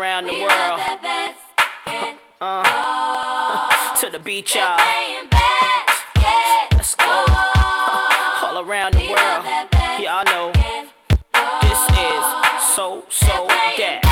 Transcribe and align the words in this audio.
around 0.00 0.26
the 0.26 0.32
world. 0.32 0.80
Uh, 2.40 3.96
to 3.96 4.08
the 4.08 4.18
beach, 4.18 4.54
y'all. 4.54 4.78
Let's 6.72 6.94
go. 6.94 7.04
All 8.42 8.64
around 8.64 8.94
the 8.94 9.08
world. 9.10 9.44
Y'all 10.00 10.24
know 10.24 10.52
this 11.60 11.80
is 11.98 12.74
so, 12.74 13.04
so 13.10 13.46
that. 13.76 14.09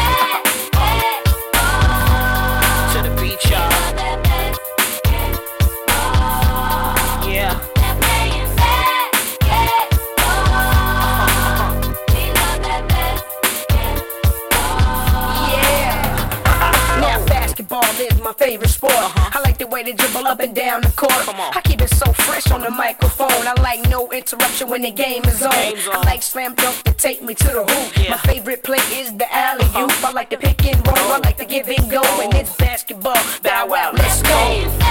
My 18.20 18.32
favorite 18.32 18.68
sport. 18.70 18.92
I 18.94 19.40
like 19.44 19.58
the 19.58 19.66
way 19.66 19.82
they 19.82 19.92
dribble 19.92 20.26
up 20.26 20.40
and 20.40 20.54
down 20.54 20.82
the 20.82 20.92
court. 20.92 21.12
Uh-huh. 21.12 21.42
On. 21.42 21.56
I 21.56 21.60
keep 21.60 21.80
it 21.80 21.90
so 21.90 22.12
fresh 22.12 22.50
on 22.50 22.62
the 22.62 22.70
microphone. 22.70 23.30
I 23.30 23.54
like 23.60 23.88
no 23.88 24.10
interruption 24.10 24.68
when 24.68 24.82
the 24.82 24.90
game 24.90 25.24
is 25.24 25.42
on. 25.42 25.50
Game's 25.52 25.88
I 25.88 26.02
like 26.02 26.22
slam 26.22 26.54
dunk 26.54 26.82
to 26.84 26.92
take 26.92 27.22
me 27.22 27.34
to 27.34 27.44
the 27.44 27.64
hoop. 27.64 27.96
Yeah. 27.96 28.14
Uh-huh. 28.14 28.18
My 28.26 28.32
favorite 28.32 28.62
play 28.62 28.82
is 28.92 29.16
the 29.16 29.32
alley 29.32 29.66
oop. 29.76 30.04
I 30.04 30.12
like 30.12 30.30
the 30.30 30.36
pick 30.36 30.64
and 30.66 30.86
roll. 30.86 30.96
I 30.96 31.18
like 31.18 31.36
the 31.36 31.44
give 31.44 31.68
and 31.68 31.90
go. 31.90 32.02
And 32.22 32.34
it's 32.34 32.54
basketball. 32.56 33.22
Bow 33.42 33.66
wow, 33.66 33.92
let's 33.94 34.22
go. 34.22 34.87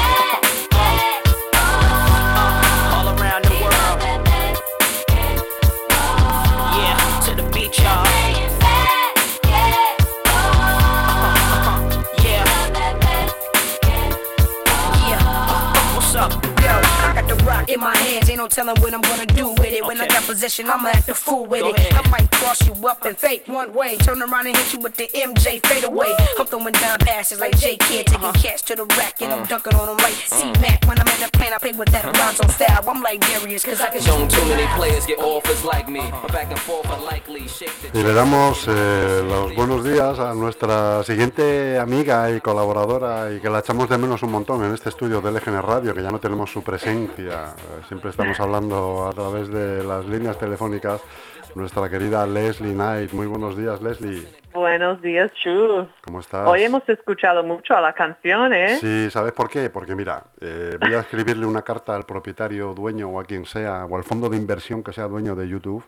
Telling 18.58 18.82
what 18.82 18.92
I'm 18.92 19.02
gonna 19.02 19.26
do 19.28 19.50
with 19.50 19.72
it. 19.78 19.84
When 19.86 19.98
I 20.02 20.06
Okay. 20.06 20.16
got 20.18 20.24
possession, 20.26 20.66
I'ma 20.68 20.90
act 20.98 21.08
a 21.10 21.14
fool 21.14 21.46
with 21.46 21.62
Go 21.62 21.70
it. 21.70 21.78
ahead. 21.78 21.94
I 21.94 22.10
might 22.10 22.30
cross 22.40 22.60
you 22.68 22.74
up 22.92 23.06
and 23.06 23.16
fake 23.16 23.44
one 23.48 23.72
way, 23.72 23.98
turn 23.98 24.20
around 24.26 24.48
and 24.48 24.58
hit 24.58 24.74
you 24.74 24.80
with 24.80 24.96
the 24.98 25.08
MJ 25.14 25.60
fade 25.70 25.84
away. 25.84 26.12
I'm 26.40 26.48
throwing 26.48 26.74
down 26.74 26.98
passes 27.10 27.40
like 27.40 27.56
J 27.64 27.78
Kid, 27.88 28.08
taking 28.08 28.24
Uh-huh. 28.26 28.42
cats 28.44 28.64
to 28.70 28.74
the 28.76 28.86
rack, 28.98 29.22
and 29.22 29.32
I'm 29.34 29.44
Mm. 29.44 29.50
dunking 29.54 29.76
on 29.80 29.86
them 29.90 29.98
like 30.08 30.18
C 30.38 30.52
Mac. 30.64 30.80
When 30.90 30.98
I'm 31.00 31.08
in 31.16 31.22
the 31.26 31.30
plane, 31.38 31.54
I 31.54 31.60
play 31.60 31.74
with 31.82 31.92
that 31.92 32.06
Alonzo 32.12 32.48
style. 32.58 32.82
I'm 32.92 33.02
like 33.04 33.20
Darius, 33.30 33.64
cause 33.64 33.80
I 33.80 33.90
can 33.94 34.02
Shown 34.02 34.28
shoot 34.28 34.40
too 34.40 34.46
many 34.50 34.66
players 34.76 35.06
get 35.06 35.20
offers 35.20 35.62
like 35.64 35.88
me. 35.88 36.02
Back 36.34 36.50
and 36.50 36.60
forth 36.68 36.90
unlikely. 36.98 37.48
Shake 37.48 37.76
the 37.92 38.00
Y 38.00 38.02
le 38.04 38.14
damos 38.14 38.66
eh, 38.68 39.22
los 39.24 39.54
buenos 39.56 39.84
días 39.84 40.18
a 40.20 40.34
nuestra 40.34 41.04
siguiente 41.04 41.78
amiga 41.78 42.32
y 42.32 42.42
colaboradora 42.42 43.32
y 43.34 43.40
que 43.40 43.50
la 43.50 43.60
echamos 43.60 43.88
de 43.90 43.98
menos 44.00 44.24
un 44.24 44.32
montón 44.32 44.64
en 44.66 44.74
este 44.74 44.90
estudio 44.90 45.22
de 45.22 45.30
LGN 45.32 45.62
Radio, 45.62 45.94
que 45.94 46.02
ya 46.02 46.10
no 46.10 46.20
tenemos 46.20 46.52
su 46.52 46.64
presencia. 46.64 47.54
Eh, 47.58 47.82
siempre 47.88 48.10
estamos 48.10 48.40
hablando 48.40 48.47
a 48.56 49.12
través 49.14 49.50
de 49.50 49.84
las 49.84 50.06
líneas 50.06 50.40
telefónicas. 50.40 51.02
Nuestra 51.54 51.90
querida 51.90 52.26
Leslie 52.26 52.72
Knight. 52.72 53.12
Muy 53.12 53.28
buenos 53.28 53.58
días, 53.58 53.82
Leslie. 53.82 54.26
Buenos 54.54 55.02
días, 55.02 55.32
Chu. 55.34 55.86
¿Cómo 56.06 56.22
estás? 56.22 56.48
Hoy 56.48 56.64
hemos 56.64 56.88
escuchado 56.88 57.44
mucho 57.44 57.76
a 57.76 57.82
la 57.82 57.92
canción, 57.92 58.54
¿eh? 58.54 58.78
Sí, 58.78 59.10
¿sabes 59.12 59.34
por 59.34 59.50
qué? 59.50 59.70
Porque 59.70 59.96
mira, 59.96 60.24
eh, 60.40 60.78
voy 60.80 60.94
a 60.94 61.02
escribirle 61.02 61.46
una 61.46 61.62
carta 61.62 61.94
al 61.94 62.06
propietario, 62.06 62.74
dueño 62.74 63.10
o 63.10 63.20
a 63.20 63.26
quien 63.26 63.46
sea, 63.46 63.84
o 63.84 63.98
al 63.98 64.06
fondo 64.06 64.30
de 64.30 64.38
inversión 64.38 64.82
que 64.82 64.94
sea 64.94 65.10
dueño 65.10 65.36
de 65.36 65.50
YouTube, 65.50 65.84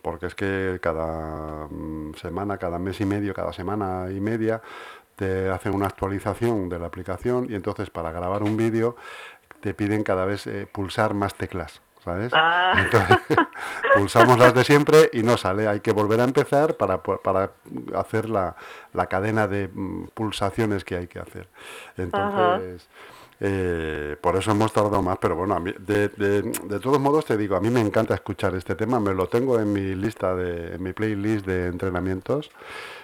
porque 0.00 0.26
es 0.26 0.36
que 0.36 0.78
cada 0.80 1.66
mm, 1.68 2.14
semana, 2.14 2.58
cada 2.58 2.78
mes 2.78 3.00
y 3.00 3.06
medio, 3.06 3.34
cada 3.34 3.52
semana 3.52 4.06
y 4.10 4.20
media, 4.20 4.62
te 5.16 5.50
hacen 5.50 5.74
una 5.74 5.86
actualización 5.86 6.68
de 6.68 6.78
la 6.78 6.86
aplicación 6.86 7.48
y 7.50 7.56
entonces 7.56 7.90
para 7.90 8.12
grabar 8.12 8.44
un 8.44 8.56
vídeo 8.56 8.96
te 9.64 9.72
piden 9.72 10.02
cada 10.02 10.26
vez 10.26 10.46
eh, 10.46 10.68
pulsar 10.70 11.14
más 11.14 11.34
teclas. 11.36 11.80
¿Sabes? 12.04 12.32
Ah. 12.34 12.74
Entonces, 12.84 13.18
pulsamos 13.94 14.38
las 14.38 14.52
de 14.54 14.62
siempre 14.62 15.08
y 15.12 15.22
no 15.22 15.38
sale. 15.38 15.66
Hay 15.66 15.80
que 15.80 15.92
volver 15.92 16.20
a 16.20 16.24
empezar 16.24 16.76
para, 16.76 17.02
para 17.02 17.52
hacer 17.94 18.28
la, 18.28 18.56
la 18.92 19.06
cadena 19.06 19.48
de 19.48 19.68
mm, 19.72 20.08
pulsaciones 20.12 20.84
que 20.84 20.96
hay 20.96 21.06
que 21.06 21.18
hacer. 21.18 21.48
Entonces, 21.96 22.86
eh, 23.40 24.16
por 24.20 24.36
eso 24.36 24.50
hemos 24.52 24.72
tardado 24.72 25.02
más. 25.02 25.18
Pero 25.18 25.36
bueno, 25.36 25.54
a 25.54 25.60
mí- 25.60 25.74
de, 25.78 26.08
de- 26.08 26.42
de 26.42 26.80
todos 26.80 27.00
modos 27.00 27.24
te 27.26 27.36
digo, 27.36 27.56
a 27.56 27.60
mí 27.60 27.70
me 27.70 27.80
encanta 27.80 28.14
escuchar 28.14 28.54
este 28.54 28.74
tema. 28.74 29.00
Me 29.00 29.14
lo 29.14 29.26
tengo 29.28 29.58
en 29.58 29.72
mi 29.72 29.94
lista, 29.94 30.34
de, 30.34 30.74
en 30.74 30.82
mi 30.82 30.92
playlist 30.92 31.46
de 31.46 31.66
entrenamientos. 31.66 32.50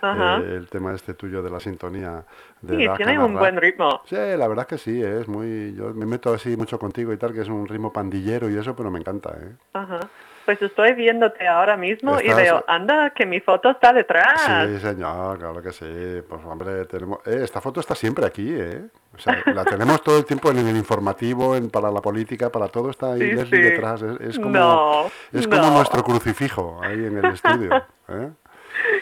Ajá. 0.02 0.38
eh, 0.40 0.56
el 0.56 0.68
tema 0.68 0.94
este 0.94 1.14
tuyo 1.14 1.42
de 1.42 1.50
la 1.50 1.60
sintonía. 1.60 2.24
De 2.62 2.76
Sí, 2.76 2.88
tiene 2.96 3.18
un 3.18 3.34
buen 3.34 3.56
ritmo. 3.56 4.00
Sí, 4.06 4.16
la 4.16 4.48
verdad 4.48 4.60
es 4.60 4.66
que 4.66 4.78
sí, 4.78 5.02
es 5.02 5.28
muy... 5.28 5.74
Yo 5.74 5.92
me 5.94 6.06
meto 6.06 6.32
así 6.32 6.56
mucho 6.56 6.78
contigo 6.78 7.12
y 7.12 7.16
tal, 7.16 7.32
que 7.34 7.40
es 7.42 7.48
un 7.48 7.66
ritmo 7.66 7.92
pandillero 7.92 8.48
y 8.50 8.56
eso, 8.56 8.74
pero 8.76 8.90
me 8.90 8.98
encanta, 8.98 9.30
¿eh? 9.40 9.52
Ajá. 9.74 10.00
Pues 10.50 10.62
estoy 10.62 10.94
viéndote 10.94 11.46
ahora 11.46 11.76
mismo 11.76 12.20
y 12.20 12.26
veo, 12.32 12.64
anda, 12.66 13.10
que 13.10 13.24
mi 13.24 13.38
foto 13.38 13.70
está 13.70 13.92
detrás. 13.92 14.40
Sí, 14.66 14.80
señor, 14.80 15.38
claro 15.38 15.62
que 15.62 15.70
sí. 15.70 16.22
Pues 16.28 16.44
hombre, 16.44 16.86
tenemos... 16.86 17.20
eh, 17.24 17.42
esta 17.44 17.60
foto 17.60 17.78
está 17.78 17.94
siempre 17.94 18.26
aquí, 18.26 18.52
¿eh? 18.52 18.82
O 19.14 19.18
sea, 19.20 19.40
la 19.46 19.64
tenemos 19.64 20.02
todo 20.02 20.18
el 20.18 20.24
tiempo 20.24 20.50
en 20.50 20.58
el 20.66 20.76
informativo, 20.76 21.54
en, 21.54 21.70
para 21.70 21.88
la 21.92 22.00
política, 22.00 22.50
para 22.50 22.66
todo 22.66 22.90
está 22.90 23.12
ahí 23.12 23.20
Sí, 23.20 23.26
Leslie 23.32 23.62
sí. 23.62 23.70
detrás. 23.70 24.02
Es, 24.02 24.20
es 24.22 24.38
como, 24.40 24.50
No, 24.50 25.06
es 25.32 25.46
como 25.46 25.62
no. 25.62 25.70
nuestro 25.70 26.02
crucifijo 26.02 26.80
ahí 26.82 27.04
en 27.04 27.18
el 27.18 27.26
estudio. 27.26 27.76
¿eh? 28.08 28.30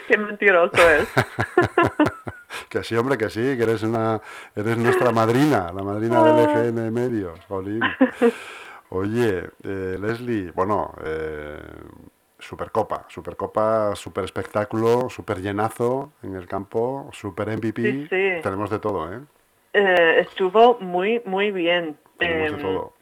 Qué 0.07 0.17
mentiroso 0.19 0.77
es. 0.87 1.07
Que 2.67 2.83
sí, 2.83 2.95
hombre, 2.95 3.17
que 3.17 3.29
sí, 3.29 3.41
que 3.57 3.63
eres 3.63 3.83
una, 3.83 4.19
eres 4.55 4.77
nuestra 4.77 5.11
madrina, 5.11 5.71
la 5.73 5.83
madrina 5.83 6.21
del 6.23 6.49
EGN 6.49 6.91
Medios, 6.93 7.39
jolín. 7.47 7.79
Oye, 8.91 9.43
eh, 9.63 9.97
Leslie, 9.99 10.49
bueno, 10.51 10.93
eh, 11.05 11.59
Supercopa, 12.39 13.05
Supercopa, 13.09 13.95
super 13.95 14.23
espectáculo, 14.23 15.09
super 15.09 15.39
llenazo 15.41 16.13
en 16.23 16.35
el 16.35 16.47
campo, 16.47 17.09
super 17.11 17.49
MVP, 17.49 17.81
Sí, 17.81 18.07
sí. 18.09 18.31
tenemos 18.41 18.69
de 18.69 18.79
todo, 18.79 19.13
¿eh? 19.13 19.19
Eh, 19.73 20.19
estuvo 20.21 20.79
muy, 20.79 21.21
muy 21.25 21.51
bien. 21.51 21.97
Tenemos 22.17 22.51
de 22.51 22.57
Em, 22.57 22.63
todo. 22.63 22.93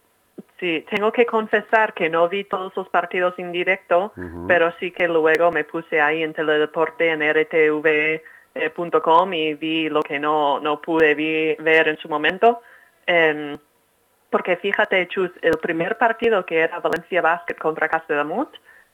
Sí, 0.59 0.86
tengo 0.90 1.12
que 1.12 1.25
confesar 1.25 1.94
que 1.94 2.09
no 2.09 2.28
vi 2.28 2.44
todos 2.44 2.75
los 2.75 2.90
partidos 2.90 3.36
en 3.38 3.52
directo, 3.52 4.12
pero 4.48 4.74
sí 4.80 4.92
que 4.92 5.08
luego 5.08 5.52
me 5.52 5.64
puse 5.64 6.02
ahí 6.02 6.24
en 6.24 6.34
Teledeporte, 6.34 7.09
en 7.12 7.22
rtv.com 7.22 9.34
y 9.34 9.54
vi 9.54 9.90
lo 9.90 10.02
que 10.02 10.19
no, 10.19 10.59
no 10.59 10.81
pude 10.81 11.14
vi- 11.16 11.56
ver 11.59 11.88
en 11.90 11.98
su 11.98 12.09
momento. 12.09 12.62
Em, 13.06 13.58
porque 14.29 14.57
fíjate, 14.57 15.07
Chus, 15.07 15.31
el 15.41 15.57
primer 15.61 15.97
partido 15.97 16.45
que 16.45 16.59
era 16.59 16.79
Valencia 16.79 17.21
Basket 17.21 17.55
contra 17.55 17.89
Castellamut, 17.89 18.49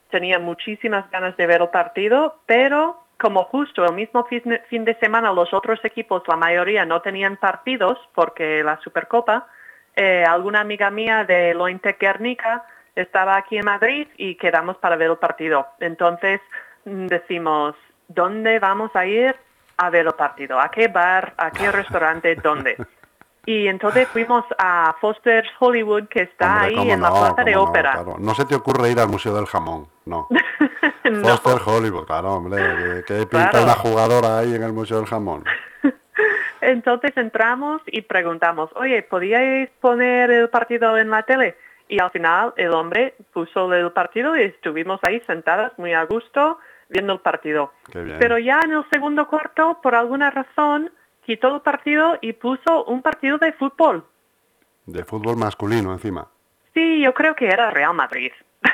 tenía 0.10 0.38
muchísimas 0.40 1.10
ganas 1.10 1.36
de 1.38 1.48
ver 1.48 1.62
el 1.62 1.70
partido, 1.70 2.36
pero 2.46 3.04
como 3.20 3.46
justo 3.46 3.86
el 3.86 3.94
mismo 3.94 4.26
fin 4.26 4.86
de 4.86 4.96
semana 5.00 5.32
los 5.32 5.54
otros 5.54 5.80
equipos, 5.86 6.24
la 6.28 6.36
mayoría 6.36 6.86
no 6.86 7.02
tenían 7.02 7.38
partidos 7.38 7.98
porque 8.14 8.64
la 8.64 8.78
Supercopa, 8.82 9.48
eh, 9.96 10.24
alguna 10.28 10.60
amiga 10.62 10.90
mía 10.90 11.24
de 11.24 11.54
Lointec 11.54 12.00
Guernica 12.00 12.66
estaba 12.96 13.38
aquí 13.38 13.58
en 13.58 13.66
Madrid 13.66 14.08
y 14.18 14.36
quedamos 14.36 14.78
para 14.78 14.96
ver 14.98 15.10
el 15.10 15.18
partido. 15.18 15.68
Entonces 15.80 16.42
mm, 16.86 17.08
decimos, 17.08 17.76
¿dónde 18.08 18.60
vamos 18.60 18.92
a 18.96 19.06
ir 19.06 19.36
a 19.78 19.90
ver 19.90 20.06
el 20.06 20.14
partido? 20.14 20.60
¿A 20.60 20.70
qué 20.70 20.88
bar? 20.88 21.34
¿A 21.38 21.52
qué 21.52 21.72
restaurante? 21.72 22.36
¿Dónde? 22.36 22.78
Y 23.46 23.68
entonces 23.68 24.08
fuimos 24.08 24.46
a 24.58 24.96
Foster's 25.02 25.50
Hollywood, 25.60 26.08
que 26.08 26.22
está 26.24 26.62
Hombre, 26.68 26.80
ahí 26.80 26.92
en 26.92 27.02
la 27.02 27.10
plaza 27.10 27.44
de 27.44 27.52
no, 27.52 27.64
ópera. 27.64 27.92
claro. 27.92 28.16
No 28.18 28.34
se 28.36 28.46
te 28.46 28.56
ocurre 28.56 28.90
ir 28.92 29.00
al 29.00 29.10
Museo 29.10 29.34
del 29.36 29.46
Jamón, 29.46 29.88
no. 30.06 30.28
No. 31.04 31.28
Foster 31.38 31.62
Hollywood, 31.66 32.06
claro, 32.06 32.36
hombre, 32.36 33.04
que, 33.06 33.26
pinta 33.28 33.50
Claro. 33.50 33.64
una 33.66 33.74
jugadora 33.74 34.38
ahí 34.40 34.56
en 34.56 34.64
el 34.64 34.72
Museo 34.72 34.98
del 34.98 35.06
Jamón. 35.06 35.44
Entonces 36.62 37.12
entramos 37.18 37.82
y 37.88 38.02
preguntamos, 38.04 38.70
oye, 38.76 39.04
¿podíais 39.04 39.70
poner 39.82 40.32
el 40.32 40.50
partido 40.50 40.98
en 40.98 41.10
la 41.10 41.24
tele? 41.24 41.58
Y 41.90 42.00
al 42.02 42.10
final 42.12 42.54
el 42.56 42.72
hombre 42.72 43.16
puso 43.34 43.72
el 43.74 43.92
partido 43.92 44.38
y 44.38 44.44
estuvimos 44.44 45.00
ahí 45.04 45.22
sentadas 45.28 45.74
muy 45.78 45.94
a 45.94 46.06
gusto 46.06 46.58
viendo 46.88 47.14
el 47.14 47.20
partido. 47.20 47.74
Pero 47.92 48.38
ya 48.38 48.62
en 48.64 48.72
el 48.72 48.86
segundo 48.90 49.28
cuarto, 49.28 49.80
por 49.84 49.96
alguna 49.96 50.32
razón, 50.32 50.90
quitó 51.26 51.56
el 51.56 51.62
partido 51.62 52.18
y 52.22 52.34
puso 52.34 52.86
un 52.86 53.02
partido 53.02 53.38
de 53.38 53.52
fútbol. 53.54 54.06
De 54.86 55.04
fútbol 55.04 55.38
masculino 55.38 55.94
encima. 55.94 56.28
Sí, 56.74 57.02
yo 57.02 57.14
creo 57.14 57.36
que 57.36 57.48
era 57.48 57.70
Real 57.72 57.94
Madrid. 57.94 58.32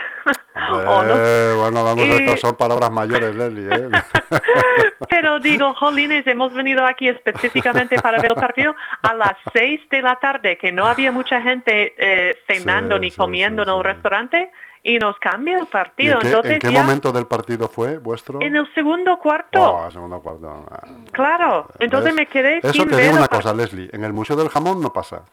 No 0.56 1.16
Eh, 1.16 1.54
bueno, 1.57 1.84
vamos, 1.84 2.06
Y- 2.06 2.12
estas 2.12 2.42
son 2.42 2.56
palabras 2.56 2.92
mayores, 2.92 3.34
Leslie, 3.34 3.69
¿eh? 3.74 3.90
Pero 5.10 5.40
digo, 5.40 5.74
jolines, 5.75 6.28
hemos 6.28 6.54
venido 6.54 6.86
aquí 6.86 7.07
específicamente 7.07 7.98
para 8.01 8.18
ver 8.22 8.31
el 8.34 8.40
partido 8.40 8.75
a 9.01 9.13
las 9.13 9.34
seis 9.54 9.80
de 9.90 10.01
la 10.01 10.18
tarde, 10.18 10.57
que 10.57 10.72
no 10.72 10.86
había 10.86 11.12
mucha 11.12 11.42
gente 11.42 11.94
eh, 11.98 12.36
cenando 12.48 12.96
Sí, 12.96 13.01
ni 13.01 13.12
sí, 13.12 13.18
comiendo 13.18 13.63
sí, 13.63 13.69
en 13.69 13.78
el 13.78 13.84
restaurante, 13.84 14.51
y 14.83 14.97
nos 14.97 15.17
cambia 15.19 15.57
el 15.57 15.63
¿Y 15.63 15.67
partido. 15.67 16.13
en 16.15 16.19
qué, 16.21 16.27
Entonces 16.27 16.51
en 16.53 16.59
qué 16.59 16.71
ya 16.71 16.81
momento 16.81 17.11
del 17.11 17.25
partido 17.27 17.67
fue 17.67 17.97
vuestro? 17.97 18.41
en 18.41 18.55
el 18.55 18.73
segundo 18.73 19.17
cuarto, 19.19 19.59
Oh, 19.61 19.91
segundo 19.91 20.21
cuarto. 20.21 20.65
Ah. 20.71 20.87
claro. 21.11 21.67
Entonces 21.79 22.11
¿Ves? 22.13 22.15
me 22.15 22.25
quedé 22.27 22.57
Eso 22.59 22.71
sin 22.73 22.87
te 22.89 22.97
digo 23.01 23.15
una 23.15 23.27
cosa, 23.27 23.53
Leslie. 23.53 23.89
En 23.93 24.03
el 24.03 24.13
Museo 24.13 24.35
del 24.35 24.49
Jamón 24.49 24.81
no 24.81 24.91
pasa. 24.93 25.23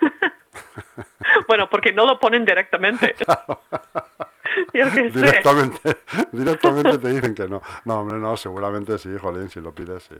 Bueno, 1.48 1.68
porque 1.70 1.92
no 1.92 2.06
lo 2.06 2.18
ponen 2.18 2.44
directamente. 2.44 3.14
Yo 4.72 4.84
qué 4.94 5.10
sé. 5.10 5.18
Directamente, 5.18 5.96
directamente 6.30 6.98
te 6.98 7.08
dicen 7.08 7.34
que 7.34 7.48
no. 7.48 7.60
No, 7.84 8.00
hombre, 8.00 8.18
no, 8.18 8.36
seguramente 8.36 8.98
sí, 8.98 9.10
jolín, 9.20 9.48
si 9.48 9.60
lo 9.60 9.72
pides, 9.74 10.04
sí. 10.04 10.14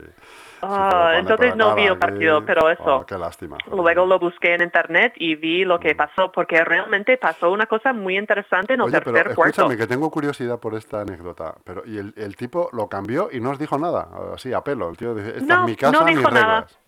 Ah, 0.61 1.13
entonces 1.19 1.53
pero 1.53 1.55
no 1.55 1.75
vi 1.75 1.83
el 1.83 1.97
partido, 1.97 2.37
aquí- 2.37 2.45
pero 2.47 2.69
eso. 2.69 2.83
Oh, 2.97 3.05
qué 3.05 3.17
lástima. 3.17 3.57
jolín. 3.63 3.77
Luego 3.83 4.05
lo 4.05 4.19
busqué 4.19 4.55
en 4.55 4.63
internet 4.63 5.13
y 5.17 5.35
vi 5.35 5.63
lo 5.63 5.79
que 5.79 5.95
pasó, 5.95 6.31
porque 6.33 6.63
realmente 6.65 7.17
pasó 7.17 7.51
una 7.51 7.65
cosa 7.67 7.93
muy 7.93 8.17
interesante 8.17 8.73
en 8.73 8.81
el 8.81 8.87
Oye, 8.87 8.99
pero 8.99 9.13
tercer 9.13 9.35
cuarto. 9.35 9.51
escúchame, 9.61 9.77
que 9.77 9.87
tengo 9.87 10.09
curiosidad 10.11 10.59
por 10.59 10.73
esta 10.75 11.01
anécdota. 11.01 11.55
Pero, 11.63 11.83
y 11.85 11.97
el, 11.97 12.13
el 12.17 12.35
tipo 12.35 12.69
lo 12.73 12.87
cambió 12.89 13.29
y 13.31 13.39
no 13.39 13.51
os 13.51 13.59
dijo 13.59 13.77
nada, 13.77 14.09
así 14.33 14.51
a 14.53 14.61
pelo. 14.61 14.89
El 14.89 14.97
tío 14.97 15.13
dice, 15.15 15.37
esta 15.37 15.55
No, 15.55 15.61
es 15.61 15.69
mi 15.69 15.75
casa, 15.77 15.97
no 15.99 16.05
mis 16.05 16.17
dijo 16.17 16.29
nada. 16.29 16.45
reglas. 16.61 16.79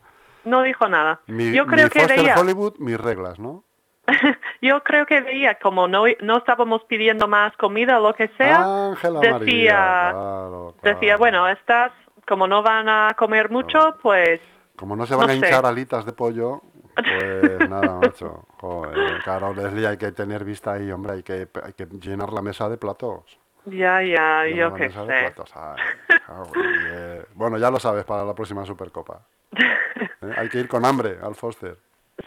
No 0.44 0.64
dijo 0.64 0.88
nada. 0.90 1.22
Mi, 1.28 1.52
Yo 1.54 1.66
creo 1.66 1.86
mi 1.86 1.90
que 1.92 2.00
Foster 2.00 2.18
veía, 2.20 2.36
Hollywood, 2.40 2.76
mis 2.80 3.00
reglas, 3.00 3.38
¿no? 3.40 3.64
yo 4.62 4.84
creo 4.84 5.06
que 5.06 5.22
veía 5.22 5.56
como 5.56 5.88
no, 5.88 6.04
no 6.22 6.38
estábamos 6.38 6.84
pidiendo 6.86 7.28
más 7.28 7.56
comida 7.58 8.00
o 8.00 8.04
lo 8.08 8.14
que 8.14 8.30
sea, 8.38 8.88
Ángela 8.88 9.20
decía, 9.20 9.34
María, 9.40 10.10
claro, 10.12 10.76
decía, 10.82 11.18
bueno, 11.18 11.48
estas, 11.48 11.92
como 12.28 12.48
no 12.48 12.64
van 12.64 12.88
a 12.90 13.14
comer 13.18 13.50
mucho, 13.50 13.98
pues 14.02 14.40
Como 14.78 14.96
no 14.96 15.06
se 15.06 15.16
van 15.16 15.28
no 15.28 15.34
a 15.34 15.36
sé. 15.36 15.40
hinchar 15.40 15.66
alitas 15.66 16.06
de 16.06 16.14
pollo, 16.14 16.62
pues 16.96 17.70
nada, 17.70 18.00
macho. 18.00 18.46
Joder, 18.60 19.22
claro, 19.24 19.54
Leslie, 19.54 19.88
hay 19.88 19.98
que 19.98 20.12
tener 20.14 20.44
vista 20.46 20.74
ahí, 20.74 20.90
hombre, 20.92 21.14
hay 21.14 21.24
que, 21.24 21.48
hay 21.64 21.74
que 21.74 21.86
llenar 21.86 22.32
la 22.34 22.42
mesa 22.42 22.70
de 22.70 22.78
platos. 22.78 23.38
ya, 23.66 24.02
ya, 24.02 24.44
Llenar 24.46 24.50
yo 24.56 24.74
qué 24.74 24.90
sé. 24.90 25.34
ay. 25.54 27.22
Bueno, 27.34 27.58
ya 27.58 27.70
lo 27.70 27.80
sabes 27.80 28.06
para 28.06 28.24
la 28.24 28.34
próxima 28.34 28.66
Supercopa. 28.66 29.22
¿Eh? 29.52 30.34
Hay 30.38 30.50
que 30.50 30.60
ir 30.60 30.68
con 30.68 30.86
hambre 30.86 31.18
al 31.22 31.36
Foster. 31.36 31.78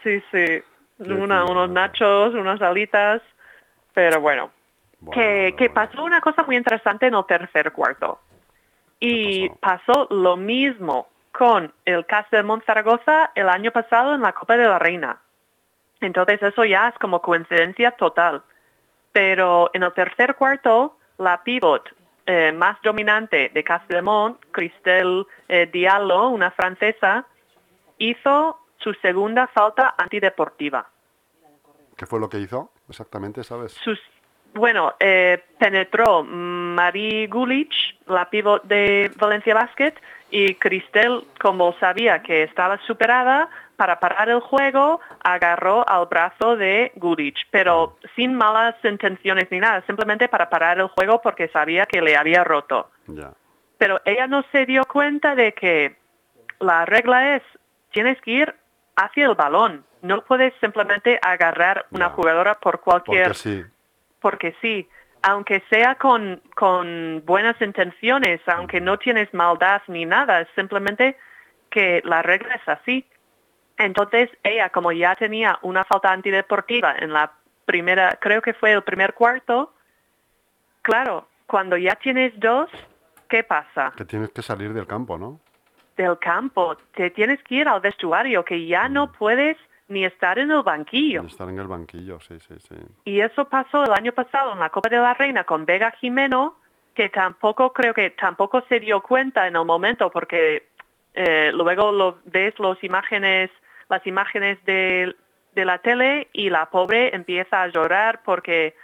Sí, 0.02 0.22
sí, 0.30 0.62
Una, 1.00 1.44
unos 1.44 1.68
¿no? 1.68 1.74
nachos, 1.74 2.34
unas 2.34 2.60
alitas, 2.60 3.22
pero 3.94 4.20
bueno. 4.20 4.50
Bueno, 5.00 5.12
que, 5.12 5.40
bueno, 5.42 5.56
que 5.56 5.68
bueno. 5.68 5.74
pasó 5.74 6.04
una 6.04 6.20
cosa 6.20 6.42
muy 6.44 6.56
interesante 6.56 7.06
en 7.06 7.14
el 7.14 7.24
tercer 7.26 7.72
cuarto. 7.72 8.20
Y 8.98 9.48
¿Qué 9.48 9.56
pasó 9.60 10.06
lo 10.10 10.36
mismo 10.36 11.08
con 11.32 11.72
el 11.84 12.04
Castellón 12.06 12.62
Zaragoza 12.66 13.30
el 13.34 13.48
año 13.48 13.70
pasado 13.70 14.14
en 14.14 14.22
la 14.22 14.32
Copa 14.32 14.56
de 14.56 14.66
la 14.66 14.78
Reina. 14.78 15.18
Entonces 16.00 16.42
eso 16.42 16.64
ya 16.64 16.88
es 16.88 16.94
como 16.98 17.20
coincidencia 17.22 17.92
total. 17.92 18.42
Pero 19.12 19.70
en 19.72 19.82
el 19.82 19.92
tercer 19.92 20.34
cuarto, 20.36 20.96
la 21.18 21.42
pivot 21.42 21.88
eh, 22.26 22.52
más 22.52 22.80
dominante 22.82 23.50
de 23.52 23.64
Castellón, 23.64 24.38
Christelle 24.52 25.24
eh, 25.48 25.68
Diallo, 25.72 26.28
una 26.28 26.50
francesa, 26.50 27.26
hizo 27.98 28.58
su 28.82 28.92
segunda 28.94 29.46
falta 29.48 29.94
antideportiva. 29.96 30.88
¿Qué 31.96 32.06
fue 32.06 32.18
lo 32.18 32.28
que 32.28 32.38
hizo 32.38 32.70
exactamente, 32.88 33.44
sabes? 33.44 33.72
Sus, 33.72 34.00
bueno, 34.54 34.94
eh, 34.98 35.42
penetró 35.58 36.24
Marie 36.24 37.26
Gulich, 37.26 37.98
la 38.06 38.28
pivot 38.28 38.64
de 38.64 39.10
Valencia 39.16 39.54
Basket, 39.54 39.94
y 40.30 40.54
Cristel, 40.54 41.24
como 41.40 41.72
sabía 41.74 42.22
que 42.22 42.44
estaba 42.44 42.78
superada, 42.86 43.48
para 43.76 43.98
parar 43.98 44.28
el 44.28 44.40
juego, 44.40 45.00
agarró 45.22 45.88
al 45.88 46.06
brazo 46.06 46.56
de 46.56 46.92
Gulich, 46.96 47.46
pero 47.50 47.96
sin 48.14 48.34
malas 48.34 48.74
intenciones 48.84 49.48
ni 49.50 49.58
nada, 49.58 49.82
simplemente 49.86 50.28
para 50.28 50.50
parar 50.50 50.78
el 50.78 50.88
juego 50.88 51.20
porque 51.22 51.48
sabía 51.48 51.86
que 51.86 52.02
le 52.02 52.16
había 52.16 52.44
roto. 52.44 52.90
Ya. 53.06 53.32
Pero 53.78 54.00
ella 54.04 54.26
no 54.26 54.44
se 54.52 54.66
dio 54.66 54.84
cuenta 54.84 55.34
de 55.34 55.52
que 55.54 55.96
la 56.58 56.84
regla 56.84 57.36
es, 57.36 57.42
tienes 57.90 58.20
que 58.20 58.30
ir 58.30 58.54
hacia 58.96 59.26
el 59.26 59.34
balón, 59.34 59.84
no 60.02 60.24
puedes 60.24 60.54
simplemente 60.60 61.18
agarrar 61.22 61.86
una 61.90 62.10
jugadora 62.10 62.58
por 62.58 62.80
cualquier 62.80 63.24
Porque 63.24 63.38
sí. 63.38 63.64
porque 64.20 64.54
sí, 64.60 64.88
aunque 65.22 65.62
sea 65.70 65.96
con, 65.96 66.42
con 66.54 67.22
buenas 67.26 67.60
intenciones, 67.60 68.40
aunque 68.46 68.80
no 68.80 68.98
tienes 68.98 69.32
maldad 69.34 69.82
ni 69.88 70.06
nada, 70.06 70.40
es 70.40 70.48
simplemente 70.54 71.16
que 71.70 72.02
la 72.04 72.22
regla 72.22 72.54
es 72.54 72.68
así. 72.68 73.06
Entonces 73.76 74.30
ella, 74.42 74.70
como 74.70 74.92
ya 74.92 75.14
tenía 75.16 75.58
una 75.62 75.84
falta 75.84 76.12
antideportiva 76.12 76.94
en 76.98 77.12
la 77.12 77.32
primera, 77.64 78.18
creo 78.20 78.42
que 78.42 78.54
fue 78.54 78.72
el 78.72 78.82
primer 78.82 79.14
cuarto, 79.14 79.72
claro, 80.82 81.28
cuando 81.46 81.76
ya 81.76 81.94
tienes 81.96 82.38
dos, 82.38 82.70
¿qué 83.28 83.42
pasa? 83.42 83.92
Que 83.96 84.04
tienes 84.04 84.30
que 84.30 84.42
salir 84.42 84.72
del 84.72 84.86
campo, 84.86 85.18
¿no? 85.18 85.40
Del 86.00 86.18
campo, 86.18 86.78
te 86.94 87.10
tienes 87.10 87.42
que 87.42 87.56
ir 87.56 87.68
al 87.68 87.82
vestuario, 87.82 88.42
que 88.42 88.64
ya 88.64 88.88
no 88.88 89.12
puedes 89.12 89.58
ni 89.88 90.06
estar 90.06 90.38
en 90.38 90.50
el 90.50 90.62
banquillo. 90.62 91.22
Y 91.24 91.26
estar 91.26 91.46
en 91.50 91.58
el 91.58 91.66
banquillo, 91.66 92.18
sí, 92.20 92.40
sí, 92.40 92.54
sí. 92.58 92.76
Y 93.04 93.20
eso 93.20 93.44
pasó 93.44 93.84
el 93.84 93.92
año 93.92 94.12
pasado 94.12 94.54
en 94.54 94.60
la 94.60 94.70
Copa 94.70 94.88
de 94.88 94.96
la 94.96 95.12
Reina 95.12 95.44
con 95.44 95.66
Vega 95.66 95.90
Jimeno, 96.00 96.56
que 96.94 97.10
tampoco 97.10 97.74
creo 97.74 97.92
que 97.92 98.08
tampoco 98.08 98.62
se 98.66 98.80
dio 98.80 99.02
cuenta 99.02 99.46
en 99.46 99.56
el 99.56 99.64
momento 99.66 100.10
porque 100.10 100.68
eh, 101.12 101.50
luego 101.52 101.92
lo 101.92 102.18
ves 102.24 102.58
los 102.58 102.82
imágenes, 102.82 103.50
las 103.90 104.06
imágenes 104.06 104.64
de, 104.64 105.14
de 105.54 105.64
la 105.66 105.78
tele 105.78 106.28
y 106.32 106.48
la 106.48 106.70
pobre 106.70 107.14
empieza 107.14 107.60
a 107.60 107.68
llorar 107.68 108.22
porque 108.24 108.74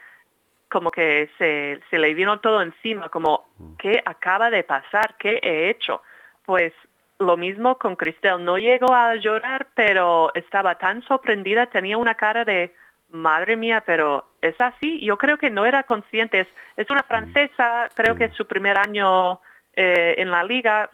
como 0.68 0.90
que 0.90 1.30
se, 1.38 1.80
se 1.88 1.98
le 1.98 2.12
vino 2.12 2.40
todo 2.40 2.60
encima, 2.60 3.08
como 3.08 3.48
¿qué 3.78 4.02
acaba 4.04 4.50
de 4.50 4.64
pasar? 4.64 5.16
¿Qué 5.18 5.40
he 5.42 5.70
hecho? 5.70 6.02
Pues 6.44 6.74
lo 7.18 7.36
mismo 7.36 7.78
con 7.78 7.96
Cristel, 7.96 8.44
no 8.44 8.58
llegó 8.58 8.92
a 8.92 9.14
llorar, 9.16 9.68
pero 9.74 10.34
estaba 10.34 10.76
tan 10.76 11.02
sorprendida, 11.02 11.66
tenía 11.66 11.96
una 11.96 12.14
cara 12.14 12.44
de 12.44 12.74
madre 13.10 13.56
mía, 13.56 13.82
pero 13.86 14.26
es 14.42 14.60
así, 14.60 15.00
yo 15.04 15.16
creo 15.16 15.38
que 15.38 15.50
no 15.50 15.64
era 15.64 15.84
consciente, 15.84 16.40
es, 16.40 16.48
es 16.76 16.90
una 16.90 17.02
francesa, 17.02 17.88
creo 17.94 18.16
que 18.16 18.24
es 18.24 18.34
su 18.34 18.46
primer 18.46 18.78
año 18.78 19.40
eh, 19.74 20.14
en 20.18 20.30
la 20.30 20.42
liga, 20.44 20.90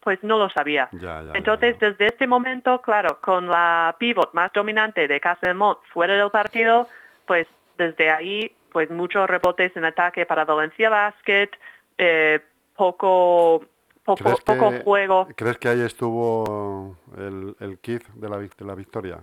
pues 0.00 0.22
no 0.22 0.38
lo 0.38 0.50
sabía. 0.50 0.88
Ya, 0.92 1.00
ya, 1.00 1.22
ya, 1.22 1.32
Entonces, 1.34 1.76
ya. 1.78 1.90
desde 1.90 2.06
este 2.06 2.26
momento, 2.26 2.80
claro, 2.82 3.20
con 3.20 3.46
la 3.46 3.94
pivot 3.98 4.34
más 4.34 4.52
dominante 4.52 5.06
de 5.06 5.20
Castellmont 5.20 5.78
fuera 5.92 6.14
del 6.14 6.30
partido, 6.30 6.88
pues 7.26 7.46
desde 7.78 8.10
ahí, 8.10 8.54
pues 8.72 8.90
muchos 8.90 9.28
rebotes 9.28 9.76
en 9.76 9.84
ataque 9.84 10.26
para 10.26 10.44
Valencia 10.44 10.90
Basket, 10.90 11.50
eh, 11.98 12.40
poco, 12.76 13.64
poco, 14.04 14.24
¿Crees 14.24 14.40
poco 14.40 14.70
que, 14.70 14.80
juego. 14.80 15.28
¿Crees 15.36 15.58
que 15.58 15.68
ahí 15.68 15.80
estuvo 15.80 16.96
el, 17.16 17.54
el 17.60 17.78
kit 17.78 18.04
de 18.08 18.28
la, 18.28 18.38
de 18.38 18.64
la 18.64 18.74
victoria? 18.74 19.20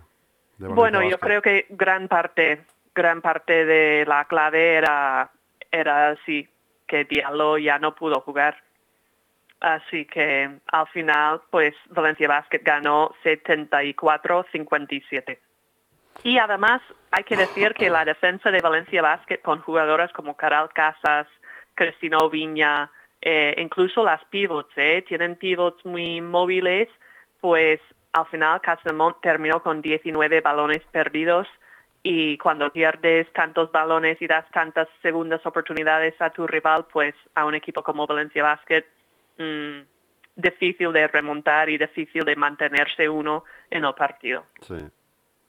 de 0.58 0.68
Bueno, 0.68 1.06
yo 1.08 1.18
creo 1.18 1.42
que 1.42 1.66
gran 1.70 2.08
parte, 2.08 2.64
gran 2.94 3.20
parte 3.20 3.64
de 3.64 4.04
la 4.06 4.24
clave 4.26 4.74
era, 4.74 5.30
era 5.70 6.10
así, 6.10 6.48
que 6.86 7.04
Diallo 7.04 7.58
ya 7.58 7.78
no 7.78 7.94
pudo 7.94 8.20
jugar. 8.20 8.62
Así 9.60 10.06
que 10.06 10.50
al 10.72 10.88
final, 10.88 11.42
pues 11.50 11.74
Valencia 11.90 12.26
Basket 12.28 12.62
ganó 12.62 13.14
74-57. 13.22 15.38
Y 16.22 16.38
además 16.38 16.80
hay 17.10 17.24
que 17.24 17.36
decir 17.36 17.74
que 17.74 17.90
la 17.90 18.04
defensa 18.04 18.50
de 18.50 18.60
Valencia 18.60 19.02
Basket 19.02 19.40
con 19.42 19.60
jugadoras 19.60 20.12
como 20.12 20.36
Caral 20.36 20.70
Casas, 20.72 21.26
Cristino 21.74 22.30
Viña, 22.30 22.90
eh, 23.22 23.54
incluso 23.58 24.04
las 24.04 24.24
pivots, 24.26 24.72
¿eh? 24.76 25.04
tienen 25.06 25.36
pivots 25.36 25.84
muy 25.84 26.20
móviles, 26.20 26.88
pues 27.40 27.80
al 28.12 28.26
final 28.26 28.60
Castellmont 28.60 29.20
terminó 29.20 29.62
con 29.62 29.82
19 29.82 30.40
balones 30.40 30.82
perdidos 30.90 31.46
y 32.02 32.38
cuando 32.38 32.72
pierdes 32.72 33.30
tantos 33.32 33.70
balones 33.70 34.20
y 34.22 34.26
das 34.26 34.50
tantas 34.52 34.88
segundas 35.02 35.44
oportunidades 35.44 36.14
a 36.20 36.30
tu 36.30 36.46
rival, 36.46 36.86
pues 36.90 37.14
a 37.34 37.44
un 37.44 37.54
equipo 37.54 37.82
como 37.82 38.06
Valencia 38.06 38.42
Basket, 38.42 38.84
mm, 39.36 39.80
difícil 40.34 40.92
de 40.92 41.06
remontar 41.08 41.68
y 41.68 41.76
difícil 41.76 42.24
de 42.24 42.36
mantenerse 42.36 43.08
uno 43.08 43.44
en 43.70 43.84
el 43.84 43.94
partido. 43.94 44.46
Sí, 44.62 44.78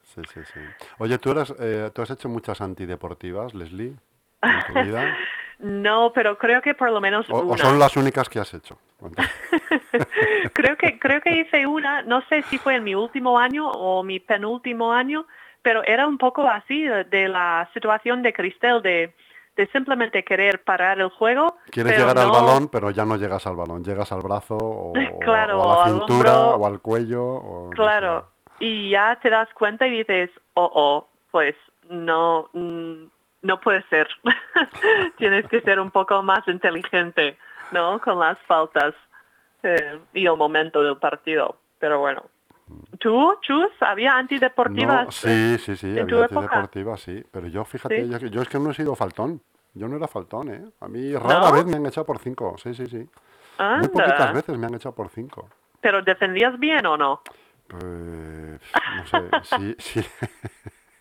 sí, 0.02 0.20
sí, 0.32 0.40
sí. 0.44 0.60
Oye, 0.98 1.16
¿tú, 1.18 1.30
eras, 1.30 1.54
eh, 1.58 1.90
¿tú 1.94 2.02
has 2.02 2.10
hecho 2.10 2.28
muchas 2.28 2.60
antideportivas, 2.60 3.54
Leslie, 3.54 3.94
en 4.42 4.60
tu 4.66 4.72
vida? 4.84 5.16
No, 5.58 6.12
pero 6.12 6.38
creo 6.38 6.60
que 6.62 6.74
por 6.74 6.90
lo 6.90 7.00
menos 7.00 7.26
¿O, 7.28 7.56
son 7.56 7.78
las 7.78 7.96
únicas 7.96 8.28
que 8.28 8.38
has 8.38 8.52
hecho? 8.54 8.78
Creo 10.52 10.76
que 10.76 10.98
creo 10.98 11.20
que 11.20 11.40
hice 11.40 11.66
una, 11.66 12.02
no 12.02 12.22
sé 12.28 12.42
si 12.42 12.58
fue 12.58 12.76
en 12.76 12.84
mi 12.84 12.94
último 12.94 13.38
año 13.38 13.68
o 13.68 14.04
mi 14.04 14.20
penúltimo 14.20 14.92
año, 14.92 15.26
pero 15.62 15.82
era 15.84 16.06
un 16.06 16.18
poco 16.18 16.46
así 16.46 16.84
de, 16.84 17.28
la 17.28 17.68
situación 17.72 18.22
de 18.22 18.32
Cristel 18.32 18.80
de, 18.80 19.14
de 19.56 19.66
simplemente 19.68 20.24
querer 20.24 20.62
parar 20.62 21.00
el 21.00 21.08
juego. 21.08 21.56
Quieres 21.70 21.98
llegar 21.98 22.18
al 22.18 22.30
balón, 22.30 22.68
pero 22.68 22.90
ya 22.90 23.04
no 23.04 23.16
llegas 23.16 23.46
al 23.46 23.56
balón. 23.56 23.82
Llegas 23.82 24.12
al 24.12 24.20
brazo 24.20 24.56
o, 24.56 24.92
Claro, 25.20 25.60
o 25.60 25.72
a 25.72 25.76
la 25.76 25.84
al 25.84 25.98
cintura 25.98 26.38
hombro. 26.38 26.56
o 26.56 26.66
al 26.66 26.80
cuello. 26.80 27.24
o 27.24 27.70
Claro, 27.70 28.28
y 28.58 28.90
ya 28.90 29.18
te 29.20 29.30
das 29.30 29.48
cuenta 29.54 29.86
y 29.86 29.90
dices, 29.90 30.30
oh, 30.54 30.70
oh, 30.72 31.08
pues 31.30 31.56
no, 31.88 32.48
mm, 32.52 33.04
no 33.42 33.60
puede 33.60 33.82
ser. 33.88 34.08
Tienes 35.18 35.46
que 35.48 35.60
ser 35.60 35.78
un 35.80 35.90
poco 35.90 36.22
más 36.22 36.46
inteligente, 36.48 37.36
¿no? 37.72 38.00
Con 38.00 38.18
las 38.18 38.38
faltas 38.46 38.94
eh, 39.62 40.00
y 40.14 40.26
el 40.26 40.36
momento 40.36 40.82
del 40.82 40.96
partido. 40.96 41.56
Pero 41.78 41.98
bueno. 42.00 42.24
¿Tú, 42.98 43.36
Chus, 43.42 43.70
había 43.80 44.16
antideportivas? 44.16 45.06
No, 45.06 45.10
sí, 45.10 45.58
sí, 45.58 45.76
sí, 45.76 45.90
en 45.90 46.04
había 46.04 46.22
antideportivas, 46.22 47.00
sí. 47.00 47.22
Pero 47.30 47.48
yo, 47.48 47.64
fíjate, 47.64 48.04
¿Sí? 48.04 48.08
yo, 48.08 48.18
yo 48.28 48.42
es 48.42 48.48
que 48.48 48.58
no 48.58 48.70
he 48.70 48.74
sido 48.74 48.94
faltón. 48.94 49.42
Yo 49.74 49.88
no 49.88 49.96
era 49.96 50.06
faltón, 50.06 50.50
¿eh? 50.50 50.62
A 50.80 50.88
mí 50.88 51.14
rara 51.14 51.50
¿No? 51.50 51.52
vez 51.52 51.64
me 51.64 51.76
han 51.76 51.86
echado 51.86 52.06
por 52.06 52.18
cinco, 52.18 52.56
sí, 52.58 52.74
sí, 52.74 52.86
sí. 52.86 52.96
Muy 52.96 53.08
Anda. 53.58 53.88
poquitas 53.88 54.34
veces 54.34 54.58
me 54.58 54.66
han 54.66 54.74
echado 54.74 54.94
por 54.94 55.08
cinco. 55.08 55.48
¿Pero 55.80 56.02
defendías 56.02 56.58
bien 56.58 56.84
o 56.86 56.96
no? 56.96 57.22
Pues, 57.68 58.60
no 58.96 59.06
sé, 59.06 59.30
sí, 59.42 59.76
sí. 59.78 60.06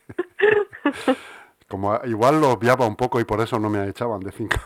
Como 1.71 1.97
igual 2.03 2.41
lo 2.41 2.49
obviaba 2.51 2.85
un 2.85 2.97
poco 2.97 3.19
y 3.21 3.23
por 3.23 3.39
eso 3.39 3.57
no 3.57 3.69
me 3.69 3.87
echaban 3.87 4.19
de 4.19 4.31
cinco. 4.33 4.57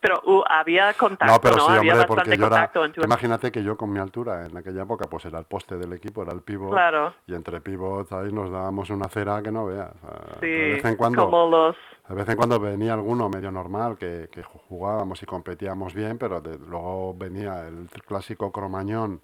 Pero 0.00 0.20
uh, 0.26 0.42
había 0.48 0.92
contacto, 0.94 1.32
No, 1.32 1.40
pero 1.40 1.60
sí, 1.60 1.72
había 1.72 1.92
hombre, 1.92 2.08
porque 2.08 2.36
yo 2.36 2.46
era... 2.46 2.72
tu 2.72 3.02
Imagínate 3.02 3.52
que 3.52 3.62
yo 3.62 3.76
con 3.76 3.92
mi 3.92 4.00
altura 4.00 4.46
en 4.46 4.56
aquella 4.56 4.82
época, 4.82 5.06
pues 5.08 5.24
era 5.26 5.38
el 5.38 5.44
poste 5.44 5.76
del 5.76 5.92
equipo, 5.92 6.22
era 6.22 6.32
el 6.32 6.40
pivot. 6.42 6.72
Claro. 6.72 7.14
Y 7.28 7.34
entre 7.34 7.60
pivots 7.60 8.10
ahí 8.10 8.32
nos 8.32 8.50
dábamos 8.50 8.90
una 8.90 9.08
cera 9.08 9.40
que 9.42 9.52
no 9.52 9.66
veas. 9.66 9.92
Sí, 10.40 10.46
de 10.46 10.72
vez 10.72 10.84
en 10.84 10.96
cuando... 10.96 11.26
como 11.26 11.48
los... 11.48 11.76
De 12.08 12.14
vez 12.16 12.28
en 12.28 12.36
cuando 12.36 12.58
venía 12.58 12.94
alguno 12.94 13.28
medio 13.28 13.52
normal 13.52 13.96
que, 13.96 14.28
que 14.32 14.42
jugábamos 14.42 15.22
y 15.22 15.26
competíamos 15.26 15.94
bien, 15.94 16.18
pero 16.18 16.40
de- 16.40 16.58
luego 16.58 17.14
venía 17.14 17.68
el 17.68 17.88
clásico 18.04 18.50
cromañón 18.50 19.20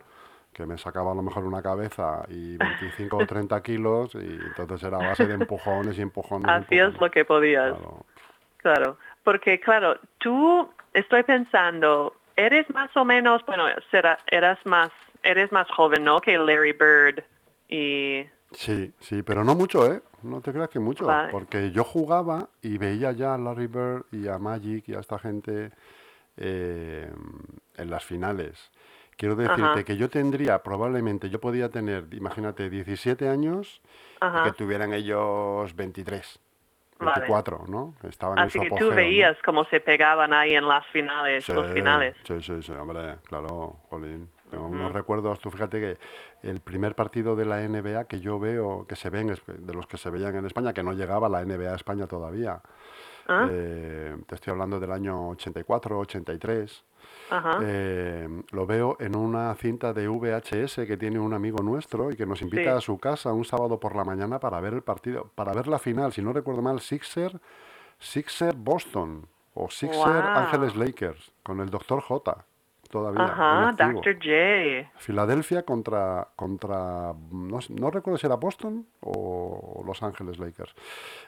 que 0.55 0.65
me 0.65 0.79
sacaba 0.79 1.13
a 1.13 1.15
lo 1.15 1.23
mejor 1.23 1.45
una 1.45 1.61
cabeza 1.61 2.25
y 2.29 2.57
25 2.57 3.17
o 3.17 3.27
30 3.27 3.63
kilos 3.63 4.15
y 4.15 4.39
entonces 4.47 4.83
era 4.83 4.99
base 4.99 5.27
de 5.27 5.35
empujones 5.35 5.99
y 5.99 6.03
empujones. 6.03 6.49
Hacías 6.49 6.95
lo 7.01 7.11
que 7.11 7.25
podías. 7.25 7.77
Claro. 7.77 8.07
Claro, 8.59 8.97
porque 9.23 9.61
claro, 9.61 9.99
tú 10.17 10.67
estoy 10.95 11.23
pensando, 11.25 12.15
eres 12.35 12.69
más 12.71 12.97
o 12.97 13.05
menos, 13.05 13.45
bueno, 13.45 13.67
será, 13.91 14.19
eras 14.31 14.59
más, 14.65 14.91
eres 15.23 15.53
más 15.53 15.71
joven, 15.71 16.03
¿no? 16.03 16.21
Que 16.21 16.39
Larry 16.39 16.73
Bird 16.73 17.23
y 17.69 18.25
Sí, 18.53 18.93
sí, 19.01 19.23
pero 19.23 19.45
no 19.45 19.55
mucho, 19.55 19.93
¿eh? 19.93 20.01
No 20.23 20.41
te 20.41 20.53
creas 20.53 20.69
que 20.69 20.79
mucho, 20.79 21.07
Vale. 21.07 21.31
porque 21.31 21.71
yo 21.73 21.85
jugaba 21.85 22.49
y 22.63 22.79
veía 22.79 23.13
ya 23.13 23.35
a 23.35 23.39
Larry 23.39 23.67
Bird 23.67 24.05
y 24.13 24.29
a 24.29 24.39
Magic 24.39 24.89
y 24.89 24.95
a 24.95 25.01
esta 25.01 25.19
gente 25.19 25.73
eh, 26.37 27.11
en 27.77 27.91
las 27.91 28.05
finales. 28.05 28.71
Quiero 29.17 29.37
decirte 29.37 29.63
Ajá. 29.63 29.85
que 29.85 29.97
yo 29.97 30.09
tendría, 30.11 30.63
probablemente, 30.63 31.31
yo 31.31 31.41
podía 31.41 31.69
tener, 31.69 32.07
imagínate, 32.13 32.69
17 32.69 33.29
años 33.29 33.81
y 34.21 34.45
que 34.45 34.53
tuvieran 34.53 34.93
ellos 34.93 35.75
23, 35.77 36.41
Vale. 36.99 37.13
24, 37.21 37.65
¿no? 37.69 37.95
Estaban 38.03 38.39
en 38.39 38.45
así 38.45 38.59
su 38.59 38.61
que 38.61 38.67
apogeo, 38.67 38.87
tú 38.89 38.91
¿no? 38.91 38.97
veías 38.97 39.37
cómo 39.45 39.65
se 39.67 39.81
pegaban 39.81 40.33
ahí 40.33 40.55
en 40.55 40.67
las 40.67 40.87
finales, 40.89 41.45
Sí, 41.45 41.53
los 41.53 41.71
finales. 41.73 42.17
Sí, 42.25 42.41
sí, 42.41 42.63
sí, 42.63 42.73
hombre, 42.73 43.17
claro, 43.27 43.77
jolín. 43.89 44.29
Tengo 44.51 44.67
unos 44.69 44.93
recuerdos, 44.93 45.41
tú 45.41 45.51
fíjate 45.51 45.81
que 45.81 45.99
el 46.49 46.61
primer 46.61 46.95
partido 46.95 47.35
de 47.35 47.45
la 47.45 47.61
NBA 47.67 48.05
que 48.05 48.21
yo 48.21 48.39
veo, 48.39 48.87
que 48.87 48.95
se 48.95 49.11
ven, 49.11 49.35
de 49.47 49.75
los 49.75 49.87
que 49.87 49.97
se 49.97 50.11
veían 50.11 50.37
en 50.37 50.47
España, 50.47 50.73
que 50.73 50.83
no 50.83 50.93
llegaba 50.93 51.29
la 51.29 51.45
NBA 51.45 51.73
a 51.73 51.75
España 51.75 52.07
todavía. 52.07 52.61
Ah. 53.27 53.49
Eh, 53.51 54.17
te 54.29 54.35
estoy 54.35 54.53
hablando 54.53 54.79
del 54.79 54.93
año 54.93 55.31
84, 55.31 55.99
83. 55.99 56.85
Ajá. 57.39 57.59
Eh, 57.63 58.29
lo 58.51 58.67
veo 58.67 58.97
en 59.01 59.17
una 59.17 59.55
cinta 59.55 59.93
de 59.93 60.09
VHS 60.09 60.87
que 60.87 60.97
tiene 60.97 61.19
un 61.19 61.33
amigo 61.35 61.63
nuestro 61.63 62.11
y 62.11 62.17
que 62.17 62.27
nos 62.27 62.43
invita 62.43 62.63
Sí. 62.73 62.79
a 62.79 62.81
su 62.81 62.99
casa 62.99 63.33
un 63.33 63.45
sábado 63.45 63.79
por 63.81 63.95
la 63.97 64.05
mañana 64.05 64.39
para 64.41 64.61
ver 64.61 64.75
el 64.75 64.83
partido, 64.83 65.31
para 65.35 65.53
ver 65.53 65.67
la 65.67 65.79
final, 65.79 66.13
si 66.13 66.23
no 66.23 66.33
recuerdo 66.33 66.63
mal, 66.63 66.81
Sixer, 66.81 67.41
Sixer 67.99 68.55
Boston 68.57 69.27
o 69.55 69.71
Sixer 69.71 69.99
Wow. 69.99 70.37
Ángeles 70.37 70.77
Lakers 70.77 71.33
con 71.43 71.61
el 71.61 71.71
Dr. 71.71 72.01
J 72.01 72.45
todavía. 72.95 73.25
Ajá. 73.25 73.73
Dr. 73.77 74.15
J. 74.23 74.91
Filadelfia 74.99 75.65
contra, 75.65 76.29
contra 76.37 77.13
no, 77.33 77.91
recuerdo 77.91 78.17
si 78.19 78.27
era 78.27 78.37
Boston 78.37 78.87
o 79.01 79.83
Los 79.85 80.03
Ángeles 80.05 80.39
Lakers. 80.39 80.73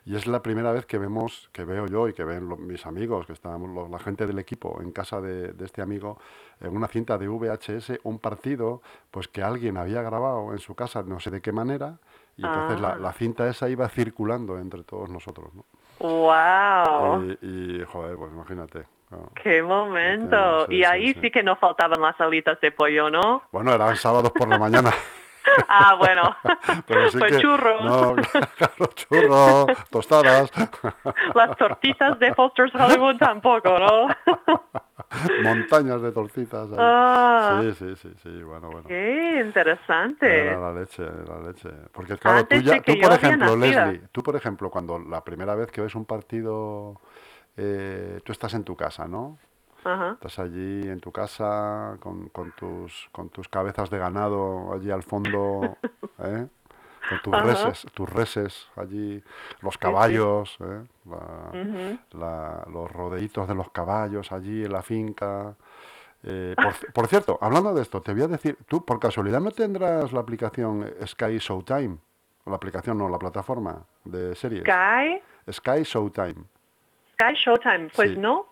Y 0.04 0.14
es 0.14 0.28
la 0.28 0.42
primera 0.42 0.70
vez 0.70 0.87
que 0.87 0.96
vemos, 0.99 1.50
que 1.52 1.64
veo 1.64 1.87
yo 1.87 2.06
y 2.08 2.12
que 2.14 2.23
ven 2.23 2.49
lo- 2.49 2.56
mis 2.56 2.87
amigos, 2.87 3.26
que 3.26 3.32
estábamos 3.32 3.70
lo- 3.70 3.88
la 3.88 3.99
gente 3.99 4.26
del 4.28 4.38
equipo 4.38 4.80
en 4.80 4.92
casa 4.92 5.20
de, 5.20 5.52
de 5.52 5.64
este 5.64 5.82
amigo, 5.82 6.18
en 6.61 6.76
una 6.76 6.87
cinta 6.87 7.18
de 7.18 7.26
VHS, 7.26 7.99
un 8.04 8.20
partido 8.20 8.80
pues 9.11 9.26
que 9.26 9.42
alguien 9.42 9.76
había 9.76 10.02
grabado 10.02 10.52
en 10.52 10.58
su 10.58 10.75
casa, 10.76 11.02
no 11.02 11.18
sé 11.18 11.30
de 11.32 11.40
qué 11.40 11.50
manera, 11.50 11.99
y 12.37 12.46
entonces 12.46 12.80
la, 12.80 12.90
Ah. 12.92 12.96
la 12.96 13.12
cinta 13.12 13.49
esa 13.49 13.68
iba 13.68 13.88
circulando 13.88 14.56
entre 14.58 14.85
todos 14.85 15.11
nosotros. 15.11 15.52
¿no? 15.54 15.64
Wow. 15.99 17.23
Y, 17.42 17.46
y, 17.80 17.85
joder, 17.85 18.16
pues 18.16 18.32
imagínate. 18.32 18.85
Claro. 19.08 19.30
Qué 19.42 19.62
momento. 19.62 20.66
Sí, 20.66 20.75
y 20.75 20.78
sí, 20.78 20.84
ahí 20.84 21.14
sí. 21.14 21.20
sí 21.22 21.30
que 21.30 21.42
no 21.42 21.56
faltaban 21.56 22.00
las 22.00 22.20
alitas 22.20 22.60
de 22.60 22.72
pollo, 22.72 23.10
¿no? 23.10 23.42
Bueno, 23.52 23.72
eran 23.72 23.96
sábados 23.96 24.32
por 24.32 24.48
la 24.48 24.58
mañana. 24.58 24.92
Ah, 25.68 25.94
bueno. 25.94 26.36
Pero 26.86 27.08
pues 27.10 27.32
que, 27.32 27.40
churros. 27.40 27.84
No, 27.84 28.16
claro, 28.56 28.90
churros, 28.94 29.66
tostadas, 29.90 30.50
Las 31.34 31.56
tortitas 31.56 32.18
de 32.18 32.34
Foster's 32.34 32.75
Hollywood 32.75 33.16
tampoco, 33.16 33.78
¿no? 33.78 34.08
montañas 35.42 36.02
de 36.02 36.12
tortitas. 36.12 36.68
Ah. 36.76 37.60
Sí, 37.62 37.72
sí, 37.75 37.96
sí, 37.96 38.14
sí, 38.22 38.42
bueno, 38.42 38.68
bueno. 38.70 38.88
Qué 38.88 39.42
interesante. 39.44 40.48
Era 40.48 40.58
la 40.58 40.80
leche, 40.80 41.02
la 41.02 41.38
leche. 41.46 41.70
Porque 41.92 42.16
claro, 42.18 42.38
tú, 42.38 42.54
Antes 42.54 42.64
ya, 42.64 42.72
de 42.75 42.80
que 42.80 42.94
tú 42.94 43.00
por 43.00 43.12
ejemplo. 43.12 43.56
Leslie, 43.56 44.00
tú 44.12 44.22
por 44.22 44.36
ejemplo, 44.36 44.70
cuando 44.70 44.98
la 44.98 45.22
primera 45.22 45.54
vez 45.54 45.70
que 45.70 45.80
ves 45.80 45.94
un 45.94 46.04
partido, 46.04 47.00
eh, 47.56 48.20
tú 48.25 48.32
estás 48.32 48.54
en 48.54 48.64
tu 48.64 48.76
casa, 48.76 49.06
¿no? 49.06 49.38
Ajá. 49.84 50.12
Estás 50.12 50.38
allí 50.40 50.88
en 50.88 50.98
tu 51.00 51.12
casa 51.12 51.96
con, 52.00 52.28
con 52.30 52.50
tus, 52.52 53.08
con 53.12 53.28
tus 53.28 53.48
cabezas 53.48 53.88
de 53.90 53.98
ganado 53.98 54.72
allí 54.72 54.90
al 54.90 55.02
fondo, 55.02 55.76
¿eh? 56.18 56.46
con 57.08 57.18
tus 57.20 57.34
Ajá. 57.34 57.46
reses, 57.46 57.86
tus 57.94 58.08
reses 58.10 58.68
allí, 58.75 59.22
los 59.62 59.78
caballos, 59.78 60.56
¿eh? 60.60 60.84
La- 61.08 61.52
la- 62.18 62.66
los 62.72 62.90
rodeitos 62.90 63.46
de 63.46 63.54
los 63.54 63.70
caballos 63.70 64.32
allí 64.32 64.64
en 64.64 64.72
la 64.72 64.82
finca. 64.82 65.54
Eh, 66.25 66.56
por, 66.60 66.72
ci- 66.72 66.92
por 66.92 67.06
cierto, 67.06 67.38
hablando 67.40 67.72
de 67.75 67.82
esto, 67.82 68.02
te 68.02 68.12
voy 68.12 68.22
a 68.22 68.26
decir, 68.28 68.58
tú 68.66 68.84
por 68.84 68.98
casualidad 68.98 69.38
no 69.40 69.52
tendrás 69.52 70.12
la 70.12 70.18
aplicación 70.18 70.90
Sky 71.06 71.38
Showtime, 71.38 71.98
la 72.46 72.56
aplicación 72.56 72.98
no, 72.98 73.08
la 73.08 73.18
plataforma 73.20 73.84
de 74.04 74.34
series. 74.34 74.64
Sky, 74.64 75.20
Sky 75.52 75.82
Showtime. 75.84 76.42
Sky 77.18 77.35
Showtime, 77.35 77.88
pues 77.94 78.11
Sí. 78.12 78.16
no. 78.18 78.46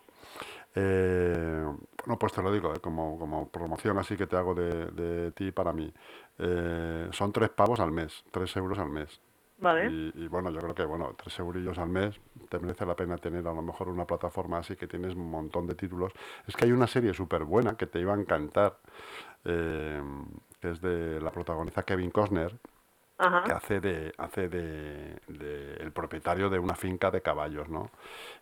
Eh, 0.74 1.64
no, 2.06 2.18
pues 2.18 2.32
te 2.32 2.42
lo 2.42 2.52
digo, 2.52 2.72
eh, 2.74 2.80
como, 2.80 3.16
como 3.18 3.48
promoción 3.48 3.96
así 3.98 4.16
que 4.16 4.26
te 4.26 4.36
hago 4.36 4.54
de, 4.54 4.86
de 4.86 5.30
ti 5.32 5.52
para 5.52 5.72
mí. 5.72 5.92
Eh, 6.38 7.08
son 7.12 7.32
tres 7.32 7.50
pavos 7.50 7.78
al 7.80 7.92
mes, 7.92 8.24
tres 8.32 8.56
euros 8.56 8.78
al 8.78 8.88
mes. 8.90 9.20
Vale. 9.58 9.86
Y, 9.88 10.12
y 10.16 10.28
bueno, 10.28 10.50
yo 10.50 10.58
creo 10.58 10.74
que 10.74 10.84
bueno, 10.84 11.14
tres 11.16 11.38
eurillos 11.38 11.78
al 11.78 11.88
mes 11.88 12.20
te 12.48 12.58
merece 12.58 12.84
la 12.84 12.96
pena 12.96 13.16
tener 13.18 13.46
a 13.46 13.52
lo 13.54 13.62
mejor 13.62 13.88
una 13.88 14.04
plataforma 14.04 14.58
así 14.58 14.74
que 14.74 14.88
tienes 14.88 15.14
un 15.14 15.30
montón 15.30 15.66
de 15.68 15.76
títulos. 15.76 16.12
Es 16.46 16.56
que 16.56 16.64
hay 16.64 16.72
una 16.72 16.88
serie 16.88 17.14
súper 17.14 17.44
buena 17.44 17.76
que 17.76 17.86
te 17.86 18.00
iba 18.00 18.12
a 18.14 18.18
encantar, 18.20 18.78
eh, 19.44 20.02
que 20.60 20.70
es 20.70 20.80
de 20.80 21.20
la 21.20 21.30
protagoniza 21.30 21.84
Kevin 21.84 22.10
Costner, 22.10 22.52
que 23.42 23.52
hace 23.52 23.80
de 23.80 24.14
hace 24.18 24.48
de, 24.48 25.20
de 25.28 25.74
el 25.80 25.92
propietario 25.92 26.48
de 26.50 26.58
una 26.58 26.74
finca 26.74 27.10
de 27.10 27.20
caballos, 27.22 27.68
¿no? 27.68 27.90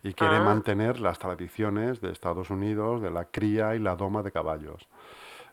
Y 0.03 0.13
quiere 0.13 0.39
Ah. 0.39 0.39
mantener 0.39 0.99
las 1.01 1.19
tradiciones 1.19 1.99
de 2.01 2.11
Estados 2.11 2.49
Unidos 2.49 3.01
de 3.01 3.11
la 3.11 3.25
cría 3.25 3.75
y 3.75 3.79
la 3.79 3.95
doma 3.95 4.23
de 4.23 4.31
caballos. 4.31 4.87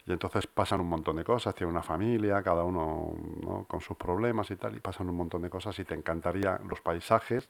Y 0.06 0.12
entonces 0.12 0.46
pasan 0.46 0.80
un 0.80 0.88
montón 0.88 1.16
de 1.16 1.24
cosas, 1.24 1.54
tiene 1.54 1.70
una 1.72 1.82
familia, 1.82 2.42
cada 2.42 2.64
uno 2.64 3.12
¿no? 3.42 3.64
con 3.68 3.80
sus 3.80 3.96
problemas 3.96 4.50
y 4.50 4.56
tal, 4.56 4.76
y 4.76 4.80
pasan 4.80 5.08
un 5.08 5.16
montón 5.16 5.42
de 5.42 5.50
cosas 5.50 5.78
y 5.78 5.84
te 5.84 5.94
encantaría 5.94 6.60
los 6.68 6.80
paisajes, 6.80 7.48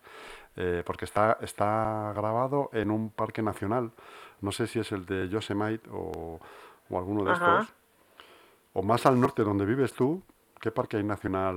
eh, 0.57 0.83
porque 0.85 1.05
está, 1.07 1.39
está 1.43 2.13
grabado 2.17 2.71
en 2.73 2.91
un 2.91 3.11
parque 3.11 3.43
nacional, 3.43 3.93
no 4.41 4.53
sé 4.53 4.67
si 4.67 4.81
es 4.81 4.93
el 4.93 5.07
de 5.07 5.29
Yosemite 5.29 5.89
o, 5.93 6.41
o 6.91 6.99
alguno 6.99 7.25
de 7.25 7.33
Ajá. 7.33 7.59
estos, 7.59 7.73
o 8.73 8.83
más 8.83 9.07
al 9.07 9.21
norte 9.21 9.43
donde 9.43 9.65
vives 9.65 9.93
tú, 9.95 10.23
¿qué 10.61 10.71
parque 10.71 10.99
hay 10.99 11.03
nacional 11.05 11.55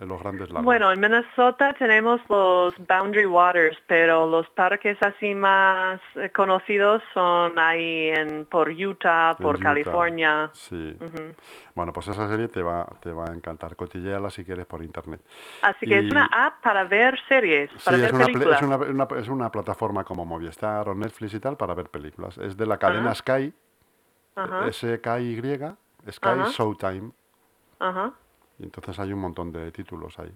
en 0.00 0.08
los 0.08 0.20
grandes 0.20 0.48
lagos? 0.50 0.64
Bueno, 0.64 0.92
en 0.92 1.00
Minnesota 1.00 1.74
tenemos 1.78 2.20
los 2.28 2.74
Boundary 2.86 3.26
Waters, 3.26 3.76
pero 3.86 4.26
los 4.28 4.48
parques 4.50 4.98
así 5.02 5.34
más 5.34 6.00
eh, 6.16 6.30
conocidos 6.30 7.02
son 7.14 7.58
ahí 7.58 8.10
en 8.10 8.44
por 8.44 8.68
Utah, 8.68 9.34
por 9.40 9.56
Utah. 9.56 9.62
California. 9.64 10.50
Sí. 10.52 10.96
Bueno, 11.74 11.92
pues 11.92 12.08
esa 12.08 12.28
serie 12.28 12.48
te 12.48 12.62
va, 12.62 12.86
te 13.00 13.10
va 13.12 13.24
a 13.30 13.34
encantar. 13.34 13.74
Cotilléala 13.76 14.28
si 14.30 14.44
quieres 14.44 14.66
por 14.66 14.82
internet. 14.82 15.20
Así 15.62 15.86
que 15.86 16.02
Y- 16.02 16.06
es 16.06 16.12
una 16.12 16.26
app 16.26 16.62
para 16.62 16.84
ver 16.84 17.18
series, 17.28 17.70
para 17.84 17.96
Sí, 17.96 18.02
ver 18.02 18.10
es 18.10 18.12
una, 18.12 18.24
películas. 18.26 18.60
es, 18.62 18.66
una, 18.68 18.76
una- 18.76 19.20
es 19.20 19.28
una 19.28 19.50
plataforma 19.50 20.04
como 20.04 20.24
Movistar 20.26 20.88
o 20.88 20.94
Netflix 20.94 21.34
y 21.34 21.40
tal 21.40 21.56
para 21.56 21.74
ver 21.74 21.88
películas. 21.88 22.36
Es 22.38 22.56
de 22.56 22.66
la 22.66 22.76
cadena 22.78 23.12
Ajá. 23.12 23.14
Sky, 23.14 23.52
Ajá, 24.36 24.66
S-K-Y, 24.68 25.36
Sky 26.10 26.28
Ajá. 26.28 26.44
Showtime. 26.50 27.10
ajá. 27.78 28.12
Y 28.58 28.64
entonces 28.64 28.98
hay 28.98 29.12
un 29.12 29.20
montón 29.20 29.52
de 29.52 29.70
títulos 29.72 30.18
ahí. 30.18 30.32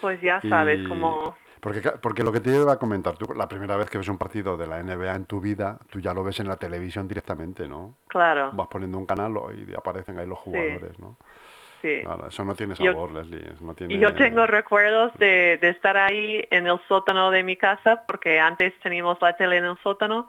Pues 0.00 0.20
ya 0.20 0.40
sabes, 0.48 0.80
Y- 0.80 0.88
como 0.88 1.36
Porque, 1.60 1.80
porque 2.00 2.22
lo 2.22 2.30
que 2.30 2.40
te 2.40 2.54
iba 2.54 2.72
a 2.72 2.78
comentar, 2.78 3.16
tú 3.16 3.34
la 3.34 3.48
primera 3.48 3.76
vez 3.76 3.90
que 3.90 3.98
ves 3.98 4.08
un 4.08 4.16
partido 4.18 4.56
de 4.56 4.66
la 4.68 4.78
NBA 4.78 5.14
en 5.16 5.24
tu 5.24 5.40
vida, 5.40 5.78
tú 5.90 5.98
ya 5.98 6.14
lo 6.14 6.22
ves 6.22 6.38
en 6.38 6.46
la 6.46 6.56
televisión 6.56 7.08
directamente, 7.08 7.66
¿no? 7.66 7.96
Claro, 8.06 8.52
Vas 8.52 8.68
poniendo 8.68 8.96
un 8.96 9.06
canal 9.06 9.32
y 9.56 9.74
aparecen 9.74 10.18
ahí 10.18 10.26
los 10.26 10.38
jugadores, 10.38 10.98
¿no? 11.00 11.16
sí. 11.82 12.00
Claro, 12.02 12.28
eso 12.28 12.44
no 12.44 12.54
tiene 12.54 12.74
Yo- 12.76 12.92
sabor, 12.92 13.12
Leslie. 13.12 13.54
No 13.60 13.74
tiene... 13.74 13.94
Y 13.94 13.98
yo 13.98 14.14
tengo 14.14 14.46
recuerdos 14.46 15.12
de, 15.18 15.58
de 15.60 15.68
estar 15.70 15.96
ahí 15.96 16.44
en 16.50 16.66
el 16.68 16.78
sótano 16.88 17.30
de 17.32 17.42
mi 17.42 17.56
casa, 17.56 18.04
porque 18.06 18.38
antes 18.40 18.72
teníamos 18.80 19.18
la 19.20 19.36
tele 19.36 19.56
en 19.58 19.64
el 19.64 19.78
sótano, 19.78 20.28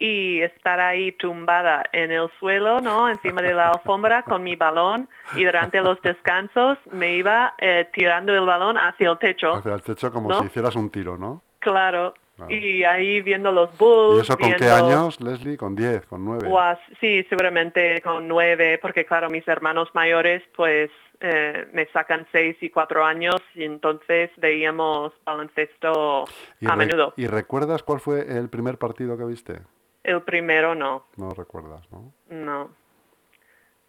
y 0.00 0.40
estar 0.40 0.80
ahí 0.80 1.12
tumbada 1.12 1.84
en 1.92 2.10
el 2.10 2.28
suelo, 2.40 2.80
¿no? 2.80 3.08
Encima 3.10 3.42
de 3.42 3.52
la 3.52 3.68
alfombra 3.68 4.22
con 4.22 4.42
mi 4.42 4.56
balón, 4.56 5.08
y 5.36 5.44
durante 5.44 5.80
los 5.82 6.00
descansos 6.00 6.78
me 6.90 7.14
iba 7.16 7.54
eh, 7.58 7.86
tirando 7.92 8.34
el 8.34 8.46
balón 8.46 8.78
hacia 8.78 9.10
el 9.10 9.18
techo. 9.18 9.52
Hacia 9.54 9.74
el 9.74 9.82
techo 9.82 10.10
como 10.10 10.30
¿no? 10.30 10.40
si 10.40 10.46
hicieras 10.46 10.74
un 10.74 10.90
tiro, 10.90 11.18
¿no? 11.18 11.42
Claro. 11.60 12.14
Y 12.48 12.84
ahí 12.84 13.20
viendo 13.20 13.52
los 13.52 13.76
Bulls. 13.76 14.16
¿Y 14.16 14.20
eso 14.22 14.38
con 14.38 14.54
qué 14.54 14.70
años, 14.70 15.20
Leslie? 15.20 15.58
¿Con 15.58 15.76
10? 15.76 16.06
¿Con 16.06 16.24
9? 16.24 16.48
Guas- 16.48 16.78
sí, 16.98 17.22
seguramente 17.28 18.00
con 18.00 18.26
nueve, 18.26 18.78
porque 18.80 19.04
claro, 19.04 19.28
mis 19.28 19.46
hermanos 19.46 19.90
mayores 19.92 20.42
pues 20.56 20.90
eh, 21.20 21.68
me 21.74 21.84
sacan 21.92 22.26
seis 22.32 22.56
y 22.62 22.70
cuatro 22.70 23.04
años 23.04 23.36
y 23.54 23.64
entonces 23.64 24.30
veíamos 24.38 25.12
baloncesto 25.26 26.24
¿Y, 26.60 26.70
a 26.70 26.76
menudo. 26.76 27.12
¿Y 27.18 27.26
recuerdas 27.26 27.82
cuál 27.82 28.00
fue 28.00 28.20
el 28.20 28.48
primer 28.48 28.78
partido 28.78 29.18
que 29.18 29.24
viste? 29.24 29.60
El 30.02 30.22
primero 30.22 30.74
no, 30.74 31.06
No 31.16 31.30
recuerdas, 31.30 31.82
¿no? 31.92 32.12
no. 32.28 32.70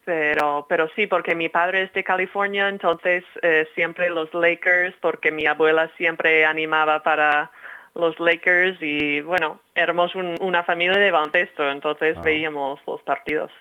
Pero, 0.04 0.66
pero 0.68 0.88
sí, 0.96 1.06
porque 1.06 1.36
mi 1.36 1.48
padre 1.48 1.82
es 1.84 1.92
de 1.92 2.02
California, 2.02 2.68
entonces 2.68 3.22
eh, 3.42 3.68
siempre 3.76 4.10
los 4.10 4.34
Lakers, 4.34 4.96
porque 5.00 5.30
mi 5.30 5.46
abuela 5.46 5.90
siempre 5.96 6.44
animaba 6.44 7.04
para 7.04 7.52
los 7.94 8.18
Lakers 8.18 8.78
y 8.82 9.20
bueno, 9.20 9.60
éramos 9.76 10.12
un- 10.16 10.36
una 10.40 10.64
familia 10.64 10.98
de 10.98 11.10
baloncesto, 11.12 11.70
entonces 11.70 12.16
Ah. 12.18 12.22
veíamos 12.24 12.80
los 12.84 13.00
partidos. 13.02 13.52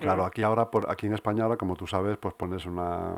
Claro, 0.00 0.24
aquí 0.24 0.42
ahora, 0.42 0.70
por, 0.70 0.90
aquí 0.90 1.06
en 1.06 1.14
España 1.14 1.44
ahora, 1.44 1.56
como 1.56 1.76
tú 1.76 1.86
sabes, 1.86 2.16
pues 2.18 2.34
pones 2.34 2.66
una, 2.66 3.14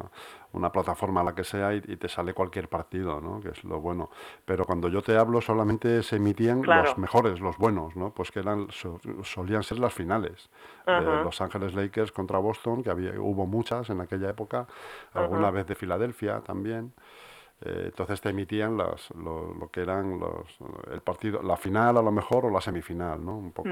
una 0.53 0.71
plataforma, 0.73 1.23
la 1.23 1.35
que 1.35 1.45
sea, 1.45 1.75
y, 1.75 1.83
y 1.87 1.97
te 1.97 2.09
sale 2.09 2.35
cualquier 2.35 2.69
partido, 2.69 3.21
¿no? 3.21 3.41
Que 3.41 3.49
es 3.51 3.65
lo 3.65 3.81
bueno. 3.81 4.11
Pero 4.45 4.65
cuando 4.65 4.89
yo 4.89 5.03
te 5.03 5.17
hablo, 5.17 5.41
solamente 5.41 6.03
se 6.03 6.17
emitían 6.17 6.61
Claro. 6.63 6.85
los 6.85 6.99
mejores, 6.99 7.41
los 7.41 7.57
buenos, 7.59 7.97
¿no? 7.97 8.11
Pues 8.11 8.31
que 8.31 8.41
eran, 8.41 8.69
so- 8.71 9.01
solían 9.23 9.63
ser 9.63 9.79
las 9.79 9.93
finales. 9.95 10.51
de 10.87 10.93
Ajá. 10.93 11.23
Los 11.23 11.41
Ángeles 11.41 11.75
Lakers 11.75 12.13
contra 12.13 12.39
Boston, 12.39 12.83
que 12.83 12.91
había, 12.91 13.13
hubo 13.21 13.47
muchas 13.47 13.91
en 13.91 14.01
aquella 14.01 14.31
época, 14.31 14.67
alguna 15.13 15.51
vez 15.51 15.67
de 15.67 15.75
Filadelfia 15.75 16.41
también. 16.41 16.93
Eh, 17.65 17.85
entonces 17.87 18.21
te 18.21 18.29
emitían 18.31 18.77
las, 18.77 19.11
lo, 19.17 19.53
lo 19.53 19.69
que 19.71 19.81
eran 19.81 20.21
los, 20.21 20.59
el 20.93 21.01
partido, 21.01 21.43
la 21.43 21.57
final 21.57 21.97
a 21.99 22.03
lo 22.03 22.13
mejor 22.13 22.47
o 22.47 22.51
la 22.51 22.61
semifinal, 22.61 23.25
¿no? 23.25 23.37
Un 23.37 23.51
poco. 23.53 23.69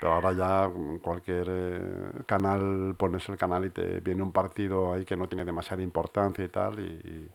Pero 0.00 0.12
ahora 0.12 0.32
ya 0.32 0.68
mm, 0.68 0.98
cualquier 0.98 1.46
eh, 1.48 1.80
canal, 2.26 2.94
pones 2.98 3.28
el 3.28 3.36
canal 3.36 3.64
y 3.64 3.70
te 3.70 4.00
viene 4.00 4.22
un 4.22 4.32
partido 4.32 4.92
ahí 4.92 5.04
que 5.04 5.16
no 5.16 5.28
tiene 5.28 5.44
demasiada 5.44 5.82
importancia 5.82 6.44
y 6.44 6.48
tal, 6.48 6.80
y, 6.80 6.82
y- 7.08 7.28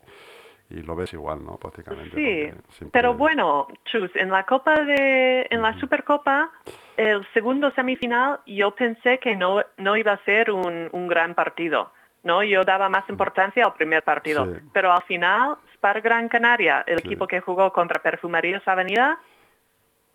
y 0.70 0.82
lo 0.82 0.94
ves 0.94 1.14
igual, 1.14 1.42
¿no? 1.42 1.56
Prácticamente. 1.56 2.14
Sí, 2.14 2.58
siempre- 2.76 2.90
pero 2.92 3.14
bueno, 3.14 3.68
Chus, 3.86 4.14
en 4.16 4.28
la 4.30 4.44
Copa 4.44 4.74
de, 4.84 5.46
en 5.48 5.62
la 5.62 5.72
Supercopa, 5.80 6.50
el 6.98 7.26
segundo 7.32 7.70
semifinal, 7.70 8.40
yo 8.46 8.74
pensé 8.74 9.18
que 9.18 9.34
no, 9.34 9.62
no 9.78 9.96
iba 9.96 10.12
a 10.12 10.24
ser 10.26 10.50
un, 10.50 10.90
un 10.92 11.08
gran 11.08 11.34
partido, 11.34 11.90
¿no? 12.22 12.42
Yo 12.44 12.64
daba 12.64 12.90
más 12.90 13.08
importancia 13.08 13.64
al 13.64 13.72
primer 13.72 14.02
partido, 14.02 14.44
Sí. 14.44 14.60
pero 14.74 14.92
al 14.92 15.02
final, 15.04 15.56
Spar 15.78 16.00
Gran 16.00 16.28
Canaria, 16.28 16.82
el 16.86 16.98
equipo 16.98 17.26
que 17.26 17.40
jugó 17.40 17.72
contra 17.72 18.02
Perfumerías 18.02 18.66
Avenida, 18.66 19.18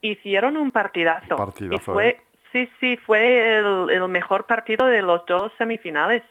hicieron 0.01 0.57
un 0.57 0.71
partidazo. 0.71 1.37
Partidazo, 1.37 1.75
y 1.75 1.79
fue, 1.79 2.07
¿eh? 2.09 2.21
sí, 2.51 2.69
sí, 2.79 2.97
fue 2.97 3.59
el, 3.59 3.89
el 3.89 4.07
mejor 4.09 4.45
partido 4.45 4.85
de 4.85 5.01
los 5.01 5.25
dos 5.25 5.51
semifinales. 5.57 6.21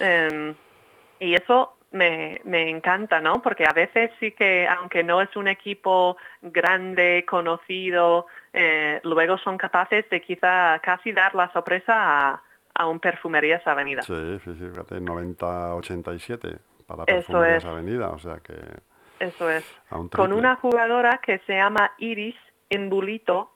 Em, 0.00 0.54
y 1.20 1.34
eso 1.34 1.76
me, 1.92 2.40
me 2.44 2.70
encanta, 2.70 3.20
¿no? 3.20 3.42
Porque 3.42 3.64
a 3.64 3.72
veces 3.74 4.10
sí 4.18 4.32
que, 4.32 4.66
aunque 4.66 5.04
no 5.04 5.20
es 5.20 5.36
un 5.36 5.48
equipo 5.48 6.16
grande, 6.40 7.24
conocido, 7.28 8.26
eh, 8.52 9.00
luego 9.04 9.36
son 9.38 9.58
capaces 9.58 10.08
de 10.08 10.22
quizá 10.22 10.78
casi 10.80 11.12
dar 11.12 11.34
la 11.34 11.52
sorpresa 11.52 11.92
a, 11.94 12.42
a 12.74 12.86
un 12.86 12.98
Perfumerías 12.98 13.64
Avenida. 13.66 14.00
Sí, 14.02 14.38
sí, 14.42 14.54
sí, 14.54 14.68
fíjate, 14.70 14.96
90-87 15.00 16.58
para 16.86 17.04
Eso 17.06 17.44
es. 17.44 17.64
Avenida, 17.64 18.10
o 18.10 18.18
sea 18.18 18.38
que... 18.38 18.54
Eso 19.20 19.48
es. 19.48 19.64
Un 19.90 20.08
Con 20.08 20.32
una 20.32 20.56
jugadora 20.56 21.20
que 21.24 21.38
se 21.46 21.54
llama 21.54 21.92
Iris 21.98 22.36
en 22.70 22.90
Bulito. 22.90 23.50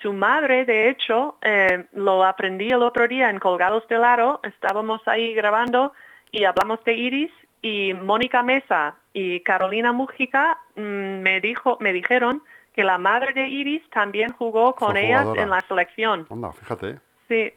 Su 0.00 0.12
madre, 0.12 0.64
de 0.64 0.90
hecho, 0.90 1.38
eh, 1.42 1.86
lo 1.92 2.24
aprendí 2.24 2.68
el 2.68 2.82
otro 2.82 3.08
día 3.08 3.30
en 3.30 3.38
Colgados 3.38 3.86
del 3.88 4.04
Aro. 4.04 4.40
Estábamos 4.42 5.00
ahí 5.06 5.32
grabando 5.32 5.92
y 6.30 6.44
hablamos 6.44 6.82
de 6.84 6.94
Iris 6.94 7.30
y 7.62 7.94
Mónica 7.94 8.42
Mesa 8.42 8.96
y 9.12 9.40
Carolina 9.40 9.92
Mújica 9.92 10.58
mm, 10.74 10.80
me 10.80 11.40
dijo, 11.40 11.78
me 11.80 11.92
dijeron 11.92 12.42
que 12.74 12.84
la 12.84 12.98
madre 12.98 13.32
de 13.32 13.48
Iris 13.48 13.82
también 13.90 14.32
jugó 14.32 14.74
con 14.74 14.92
Fue 14.92 15.06
ellas 15.06 15.22
jugadora. 15.22 15.42
en 15.42 15.50
la 15.50 15.60
selección. 15.62 16.26
Fíjate. 16.60 16.98
Sí, 17.26 17.52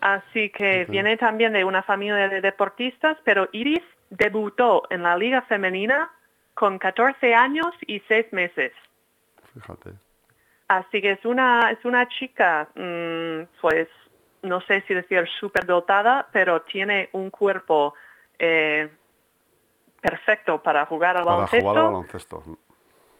así 0.00 0.50
que 0.50 0.86
viene 0.86 1.16
también 1.16 1.52
de 1.52 1.64
una 1.64 1.84
familia 1.84 2.28
de 2.28 2.40
deportistas, 2.40 3.16
pero 3.24 3.48
Iris 3.52 3.82
debutó 4.10 4.84
en 4.90 5.02
la 5.02 5.16
liga 5.16 5.42
femenina 5.42 6.10
con 6.54 6.78
14 6.78 7.34
años 7.34 7.68
y 7.86 8.00
6 8.00 8.32
meses. 8.32 8.72
Fíjate. 9.54 9.90
Así 10.68 11.00
que 11.00 11.12
es 11.12 11.24
una, 11.24 11.70
es 11.70 11.84
una 11.84 12.08
chica, 12.08 12.68
mm, 12.74 13.60
pues, 13.60 13.88
no 14.42 14.60
sé 14.62 14.82
si 14.86 14.94
decir 14.94 15.28
superdotada, 15.38 16.28
pero 16.32 16.62
tiene 16.62 17.08
un 17.12 17.30
cuerpo 17.30 17.94
eh, 18.38 18.90
perfecto 20.00 20.62
para 20.62 20.86
jugar 20.86 21.16
al 21.16 21.24
Para 21.24 21.36
baloncesto. 21.36 21.68
jugar 21.68 21.78
al 21.78 21.90
baloncesto. 21.92 22.42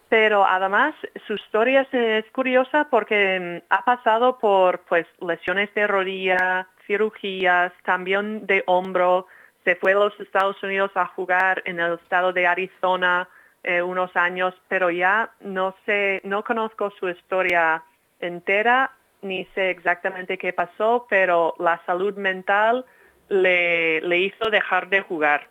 Pero 0.08 0.44
además 0.44 0.94
su 1.26 1.34
historia 1.34 1.86
es, 1.90 2.24
curiosa 2.30 2.88
porque 2.90 3.62
mm, 3.68 3.72
ha 3.72 3.84
pasado 3.84 4.38
por 4.38 4.80
pues 4.80 5.06
lesiones 5.20 5.72
de 5.74 5.86
rodilla, 5.86 6.68
cirugías, 6.86 7.72
también 7.84 8.46
de 8.46 8.62
hombro. 8.66 9.26
Se 9.66 9.74
fue 9.74 9.94
a 9.94 9.96
los 9.96 10.20
Estados 10.20 10.62
Unidos 10.62 10.92
a 10.94 11.06
jugar 11.06 11.60
en 11.64 11.80
el 11.80 11.94
estado 11.94 12.32
de 12.32 12.46
Arizona 12.46 13.28
eh, 13.64 13.82
unos 13.82 14.14
años, 14.14 14.54
pero 14.68 14.92
ya 14.92 15.32
no 15.40 15.74
sé, 15.84 16.20
no 16.22 16.44
conozco 16.44 16.92
su 17.00 17.08
historia 17.08 17.82
entera 18.20 18.92
ni 19.22 19.44
sé 19.56 19.70
exactamente 19.70 20.38
qué 20.38 20.52
pasó, 20.52 21.08
pero 21.10 21.56
la 21.58 21.82
salud 21.84 22.14
mental 22.14 22.84
le, 23.28 24.18
hizo 24.18 24.50
dejar 24.50 24.88
de 24.88 25.00
jugar. 25.00 25.48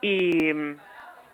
Y, 0.00 0.52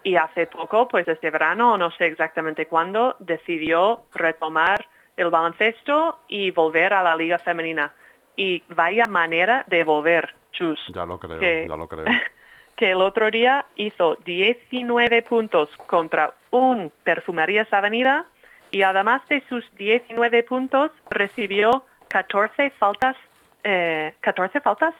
y 0.02 0.16
hace 0.16 0.46
poco, 0.46 0.88
pues 0.88 1.06
este 1.08 1.28
verano, 1.28 1.76
no 1.76 1.90
sé 1.90 2.06
exactamente 2.06 2.64
cuándo, 2.64 3.16
decidió 3.18 4.06
retomar 4.14 4.86
el 5.14 5.28
baloncesto 5.28 6.20
y 6.26 6.52
volver 6.52 6.94
a 6.94 7.02
la 7.02 7.14
liga 7.14 7.38
femenina. 7.38 7.92
Y 8.34 8.62
vaya 8.70 9.04
manera 9.04 9.66
de 9.66 9.84
volver, 9.84 10.34
Chus. 10.58 10.80
Ya 10.92 11.06
lo 11.06 11.18
creo, 11.18 11.38
que, 11.38 11.66
ya 11.68 11.76
lo 11.76 11.88
creo. 11.88 12.04
que 12.76 12.90
el 12.90 13.00
otro 13.00 13.30
día 13.30 13.64
hizo 13.76 14.16
19 14.24 15.22
puntos 15.22 15.68
contra 15.86 16.34
un 16.50 16.92
Perfumerías 17.04 17.72
Avenida 17.72 18.26
y 18.70 18.82
además 18.82 19.22
de 19.28 19.42
sus 19.48 19.64
19 19.76 20.42
puntos 20.42 20.90
recibió 21.10 21.84
14 22.08 22.70
faltas. 22.70 23.16
Eh, 23.64 24.14
14 24.20 24.60
faltas. 24.60 24.94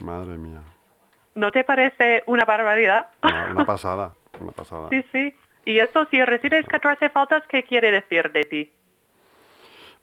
Madre 0.00 0.36
mía. 0.36 0.60
¿No 1.34 1.50
te 1.50 1.64
parece 1.64 2.22
una 2.26 2.44
barbaridad? 2.44 3.08
Una, 3.22 3.46
una 3.52 3.64
pasada, 3.66 4.12
una 4.40 4.52
pasada. 4.52 4.88
Sí, 4.90 5.04
sí. 5.12 5.34
Y 5.64 5.78
eso, 5.78 6.04
si 6.10 6.22
recibes 6.24 6.66
14 6.66 7.08
faltas, 7.10 7.42
¿qué 7.48 7.62
quiere 7.62 7.90
decir 7.90 8.30
de 8.32 8.42
ti? 8.44 8.72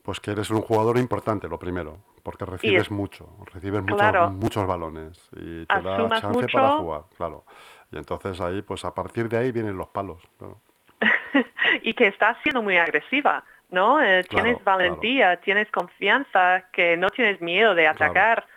Pues 0.10 0.20
que 0.20 0.32
eres 0.32 0.50
un 0.50 0.62
jugador 0.62 0.98
importante, 0.98 1.48
lo 1.48 1.60
primero, 1.60 2.00
porque 2.24 2.44
recibes 2.44 2.82
es- 2.82 2.90
mucho, 2.90 3.30
recibes 3.54 3.84
muchos, 3.84 3.98
Claro. 4.00 4.32
muchos 4.32 4.66
balones 4.66 5.30
y 5.34 5.68
te 5.68 5.82
da 5.84 6.10
chance 6.10 6.28
mucho. 6.30 6.48
para 6.58 6.70
jugar, 6.78 7.02
claro. 7.16 7.44
Y 7.92 7.98
entonces 8.00 8.42
ahí, 8.42 8.64
pues 8.64 8.84
a 8.86 8.96
partir 8.96 9.30
de 9.30 9.38
ahí 9.38 9.52
vienen 9.52 9.78
los 9.78 9.90
palos. 9.90 10.24
claro. 10.40 10.58
y 11.84 11.94
que 11.94 12.08
estás 12.08 12.38
siendo 12.42 12.64
muy 12.64 12.78
agresiva, 12.78 13.44
¿no? 13.70 14.02
Eh, 14.02 14.24
Claro, 14.28 14.46
tienes 14.46 14.64
valentía, 14.64 15.38
tienes 15.42 15.70
confianza, 15.70 16.64
que 16.72 16.98
no 16.98 17.10
tienes 17.10 17.40
miedo 17.40 17.76
de 17.76 17.88
atacar. 17.88 18.48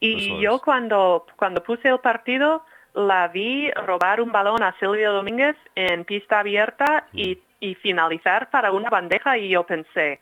Y 0.00 0.32
Eso 0.32 0.40
yo 0.40 0.56
es. 0.56 0.62
cuando, 0.62 1.24
cuando 1.36 1.62
puse 1.62 1.86
el 1.88 2.00
partido, 2.00 2.64
la 2.94 3.28
vi 3.28 3.70
robar 3.70 4.20
un 4.20 4.32
balón 4.32 4.60
a 4.64 4.74
Silvia 4.80 5.10
Domínguez 5.10 5.54
en 5.76 6.04
pista 6.04 6.40
abierta 6.40 7.06
y, 7.12 7.36
Mm. 7.36 7.40
y 7.60 7.74
finalizar 7.76 8.50
para 8.50 8.72
una 8.72 8.90
bandeja 8.90 9.38
y 9.38 9.50
yo 9.50 9.62
pensé, 9.64 10.18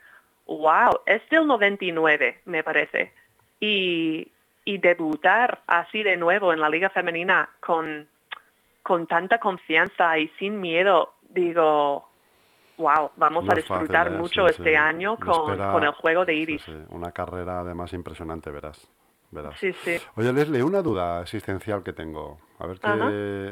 wow, 0.57 1.01
es 1.05 1.21
del 1.29 1.45
99, 1.47 2.41
me 2.45 2.63
parece. 2.63 3.13
Y, 3.59 4.31
y 4.65 4.77
debutar 4.79 5.61
así 5.67 6.01
de 6.03 6.17
nuevo 6.17 6.51
en 6.53 6.59
la 6.59 6.69
liga 6.69 6.89
femenina 6.89 7.49
con, 7.59 8.07
con 8.83 9.05
tanta 9.07 9.37
confianza 9.39 10.17
y 10.17 10.27
sin 10.39 10.59
miedo, 10.59 11.13
digo, 11.29 12.09
wow, 12.77 13.11
vamos 13.17 13.43
No 13.45 13.51
a 13.51 13.55
fácil, 13.55 13.63
disfrutar 13.77 14.07
¿eh? 14.07 14.11
mucho 14.11 14.47
Sí, 14.47 14.53
este 14.55 14.71
sí. 14.71 14.75
año 14.75 15.17
con, 15.17 15.53
espera- 15.53 15.71
con 15.71 15.83
el 15.83 15.91
juego 15.91 16.25
de 16.25 16.33
Iris. 16.33 16.61
sí, 16.63 16.73
Una 16.89 17.11
carrera 17.11 17.59
además 17.59 17.93
impresionante, 17.93 18.49
verás. 18.49 18.89
Verás. 19.31 19.59
Sí, 19.59 19.73
sí. 19.83 19.97
Oye, 20.15 20.33
Leslie, 20.33 20.63
una 20.63 20.81
duda 20.81 21.21
existencial 21.21 21.83
que 21.83 21.93
tengo. 21.93 22.39
A 22.59 22.67
ver 22.67 22.79
qué, 22.79 22.87
Ajá. 22.87 23.05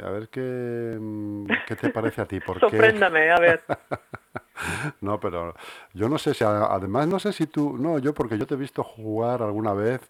a 0.08 0.12
ver 0.12 0.30
qué, 0.30 0.98
mm, 1.00 1.46
qué 1.66 1.76
te 1.76 1.90
parece 1.90 2.22
a 2.22 2.26
ti. 2.26 2.40
Porque... 2.40 2.60
Sorpréndame, 2.70 3.32
a 3.32 3.40
ver. 3.40 3.64
No, 5.02 5.20
pero 5.20 5.54
yo 5.94 6.10
no 6.10 6.18
sé 6.18 6.34
si, 6.34 6.44
además 6.44 7.08
no 7.08 7.20
sé 7.20 7.32
si 7.32 7.48
tú, 7.48 7.78
no, 7.78 8.00
yo 8.00 8.14
porque 8.14 8.38
yo 8.38 8.48
te 8.48 8.56
he 8.56 8.58
visto 8.58 8.84
jugar 8.84 9.42
alguna 9.42 9.74
vez 9.74 10.02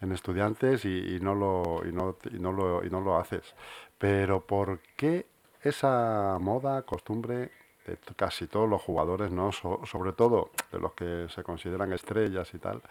en 0.00 0.12
estudiantes 0.12 0.84
y, 0.84 1.16
y 1.16 1.20
no 1.20 1.34
lo 1.34 1.86
y 1.86 1.92
no, 1.92 2.16
y 2.30 2.38
no 2.38 2.52
lo 2.52 2.84
y 2.84 2.90
no 2.90 3.00
lo 3.00 3.18
haces. 3.18 3.54
Pero 3.98 4.46
¿por 4.46 4.80
qué 4.96 5.26
esa 5.62 6.38
moda, 6.40 6.82
costumbre 6.82 7.50
de 7.86 7.96
casi 8.16 8.46
todos 8.46 8.68
los 8.68 8.82
jugadores, 8.82 9.30
no, 9.30 9.52
So- 9.52 9.80
sobre 9.84 10.12
todo 10.12 10.50
de 10.72 10.78
los 10.80 10.92
que 10.94 11.26
se 11.28 11.42
consideran 11.42 11.92
estrellas 11.92 12.52
y 12.54 12.58
tal, 12.58 12.82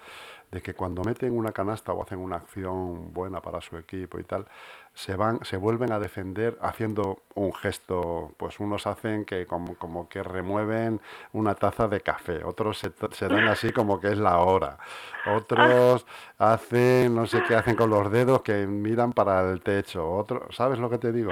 de 0.52 0.62
que 0.62 0.74
cuando 0.74 1.04
meten 1.04 1.36
una 1.38 1.52
canasta 1.52 1.92
o 1.92 2.02
hacen 2.02 2.20
una 2.20 2.38
acción 2.38 3.12
buena 3.14 3.42
para 3.42 3.62
su 3.62 3.78
equipo 3.78 4.20
y 4.20 4.24
tal, 4.24 4.46
se 4.94 5.16
van, 5.16 5.44
se 5.44 5.58
vuelven 5.58 5.92
a 5.92 6.00
defender 6.00 6.58
haciendo 6.62 7.20
un 7.34 7.54
gesto, 7.54 8.32
pues 8.38 8.60
unos 8.62 8.88
hacen 8.88 9.26
que 9.26 9.46
como, 9.46 9.76
como 9.76 10.08
que 10.08 10.24
remueven 10.24 11.02
una 11.34 11.56
taza 11.56 11.88
de 11.90 12.00
café, 12.00 12.44
otros 12.46 12.78
se, 12.80 12.92
se 13.12 13.28
dan 13.28 13.48
así 13.50 13.72
como 13.72 14.00
que 14.00 14.08
es 14.14 14.18
la 14.18 14.40
hora, 14.40 14.78
otros 15.26 16.06
hacen, 16.38 17.14
no 17.14 17.26
sé 17.26 17.42
qué 17.48 17.56
hacen 17.56 17.76
con 17.76 17.90
los 17.90 18.10
dedos 18.12 18.42
que 18.42 18.66
miran 18.68 19.12
para 19.12 19.52
el 19.52 19.62
techo, 19.62 20.10
otros, 20.10 20.56
¿sabes 20.56 20.80
lo 20.80 20.90
que 20.90 20.98
te 20.98 21.12
digo? 21.12 21.32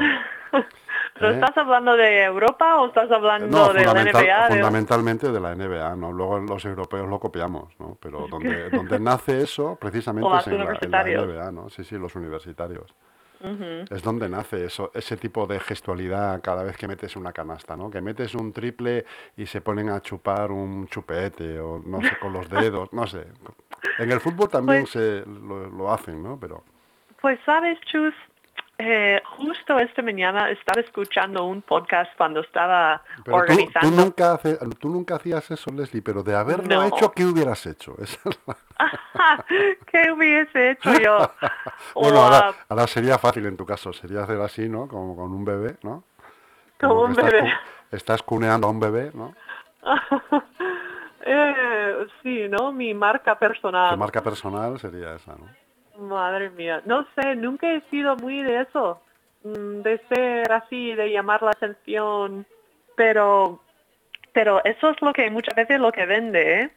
¿Pero 1.24 1.34
¿Eh? 1.34 1.40
estás 1.40 1.58
hablando 1.58 1.96
de 1.96 2.24
Europa 2.24 2.80
o 2.82 2.88
estás 2.88 3.10
hablando 3.12 3.48
No, 3.48 3.74
de 3.74 3.86
la 3.86 3.94
NBA? 3.94 4.48
fundamentalmente 4.50 5.32
de 5.32 5.40
la 5.40 5.56
NBA, 5.56 5.96
¿no? 5.96 6.12
Luego 6.12 6.40
los 6.40 6.66
europeos 6.66 7.08
lo 7.10 7.20
copiamos, 7.20 7.74
¿no? 7.80 7.98
Pero 8.02 8.28
donde, 8.30 8.70
donde 8.70 9.00
nace 9.00 9.42
eso, 9.42 9.78
precisamente 9.80 10.30
es 10.38 10.48
en 10.48 10.54
la, 10.54 10.58
en 10.58 10.60
la 10.60 10.66
universitarios. 10.66 11.28
NBA, 11.28 11.52
¿no? 11.52 11.70
Sí, 11.70 11.84
sí, 11.84 11.98
los 11.98 12.16
universitarios. 12.16 12.94
Es 13.90 14.02
donde 14.02 14.30
nace 14.30 14.64
eso, 14.64 14.90
ese 14.94 15.18
tipo 15.18 15.46
de 15.46 15.60
gestualidad 15.60 16.40
cada 16.42 16.64
vez 16.64 16.78
que 16.78 16.88
metes 16.88 17.18
una 17.18 17.34
canasta, 17.34 17.76
¿no? 17.76 17.90
Que 17.92 18.00
metes 18.00 18.34
un 18.36 18.54
triple 18.54 19.04
y 19.36 19.46
se 19.46 19.60
ponen 19.60 19.90
a 19.90 20.00
chupar 20.02 20.50
un 20.50 20.88
chupete 20.88 21.60
o 21.60 21.82
no 21.86 22.00
sé, 22.02 22.18
con 22.22 22.32
los 22.32 22.50
dedos, 22.50 22.94
no 22.94 23.06
sé. 23.06 23.26
En 24.00 24.10
el 24.14 24.22
fútbol 24.22 24.48
también 24.48 24.84
Pues- 24.84 24.92
se 24.92 25.24
lo, 25.26 25.68
lo 25.70 25.92
hacen, 25.92 26.24
¿no? 26.24 26.40
Pero 26.40 26.64
Pues 27.20 27.38
sabes, 27.46 27.78
Chus, 27.82 28.14
eh, 28.78 29.22
justo 29.38 29.78
esta 29.80 30.02
mañana 30.02 30.50
estaba 30.50 30.82
escuchando 30.82 31.46
un 31.46 31.62
podcast 31.62 32.12
cuando 32.18 32.40
estaba 32.42 33.02
Pero 33.24 33.24
tú, 33.24 33.32
tú 33.32 33.36
organizando. 33.36 34.04
nunca 34.04 34.34
hace- 34.34 34.58
tú 34.80 34.90
nunca 34.90 35.16
hacías 35.16 35.50
eso, 35.52 35.72
Leslie, 35.72 36.02
pero 36.02 36.24
de 36.24 36.36
haberlo 36.36 36.64
No. 36.76 36.84
hecho, 36.84 37.12
¿qué 37.12 37.26
hubieras 37.26 37.66
hecho? 37.66 37.96
¿Qué 39.92 40.12
hubiese 40.12 40.72
hecho 40.72 40.92
yo? 41.00 41.18
Bueno, 41.96 42.20
ahora, 42.24 42.54
ahora 42.70 42.88
sería 42.88 43.18
fácil 43.18 43.46
en 43.46 43.56
tu 43.58 43.66
caso, 43.66 43.94
sería 43.94 44.24
hacer 44.24 44.42
así, 44.42 44.68
¿no? 44.68 44.88
Como 44.88 45.16
con 45.16 45.32
un 45.32 45.46
bebé, 45.46 45.78
¿no? 45.84 46.04
Como 46.80 47.04
un 47.04 47.12
estás 47.12 47.32
bebé. 47.32 47.54
Estás 47.92 48.24
cuneando 48.24 48.68
a 48.68 48.72
un 48.72 48.80
bebé, 48.80 49.12
¿no? 49.14 49.36
eh, 51.26 52.08
sí, 52.22 52.48
¿no? 52.50 52.72
Mi 52.72 52.94
marca 52.94 53.34
Tu 53.36 53.40
personal. 53.40 53.98
marca 53.98 54.22
personal 54.22 54.80
sería 54.80 55.16
esa, 55.16 55.34
¿no? 55.36 55.48
Madre 56.00 56.50
mía. 56.50 56.82
No 56.86 57.06
sé, 57.16 57.36
nunca 57.36 57.72
he 57.72 57.82
sido 57.90 58.16
muy 58.18 58.42
de 58.44 58.62
eso. 58.62 59.02
mm, 59.44 59.82
De 59.82 60.00
ser 60.10 60.52
así, 60.52 60.94
de 60.94 61.10
llamar 61.12 61.42
la 61.44 61.52
atención. 61.52 62.46
Pero, 62.96 63.60
pero 64.34 64.64
eso 64.64 64.90
es 64.90 65.02
lo 65.02 65.14
que 65.14 65.30
muchas 65.30 65.56
veces 65.56 65.80
lo 65.80 65.92
que 65.92 66.06
vende, 66.06 66.62
¿eh? 66.62 66.70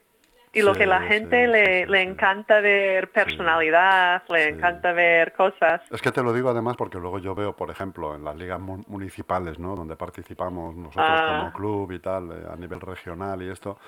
Y 0.53 0.63
lo 0.63 0.73
que 0.75 0.87
la 0.87 1.03
gente 1.03 1.45
sí, 1.45 1.53
le, 1.53 1.85
sí, 1.85 1.91
le 1.91 2.01
encanta 2.01 2.61
ver 2.61 3.11
personalidad, 3.11 4.23
le 4.31 4.49
encanta 4.49 4.93
ver 4.93 5.35
cosas. 5.35 5.83
Es 5.91 6.01
que 6.01 6.11
te 6.13 6.23
lo 6.23 6.33
digo 6.33 6.49
además 6.49 6.77
porque 6.79 6.97
luego 6.99 7.19
yo 7.19 7.35
veo, 7.35 7.55
por 7.55 7.71
ejemplo, 7.71 8.15
en 8.15 8.25
las 8.25 8.35
ligas 8.37 8.59
mu- 8.59 8.83
municipales, 8.87 9.59
¿no? 9.59 9.77
Donde 9.77 9.97
participamos 9.97 10.75
nosotros 10.75 11.21
Ah. 11.23 11.27
como 11.29 11.53
club 11.53 11.93
y 11.93 11.99
tal, 11.99 12.33
eh, 12.33 12.47
a 12.51 12.57
nivel 12.57 12.81
regional 12.81 13.43
y 13.43 13.51
esto, 13.51 13.79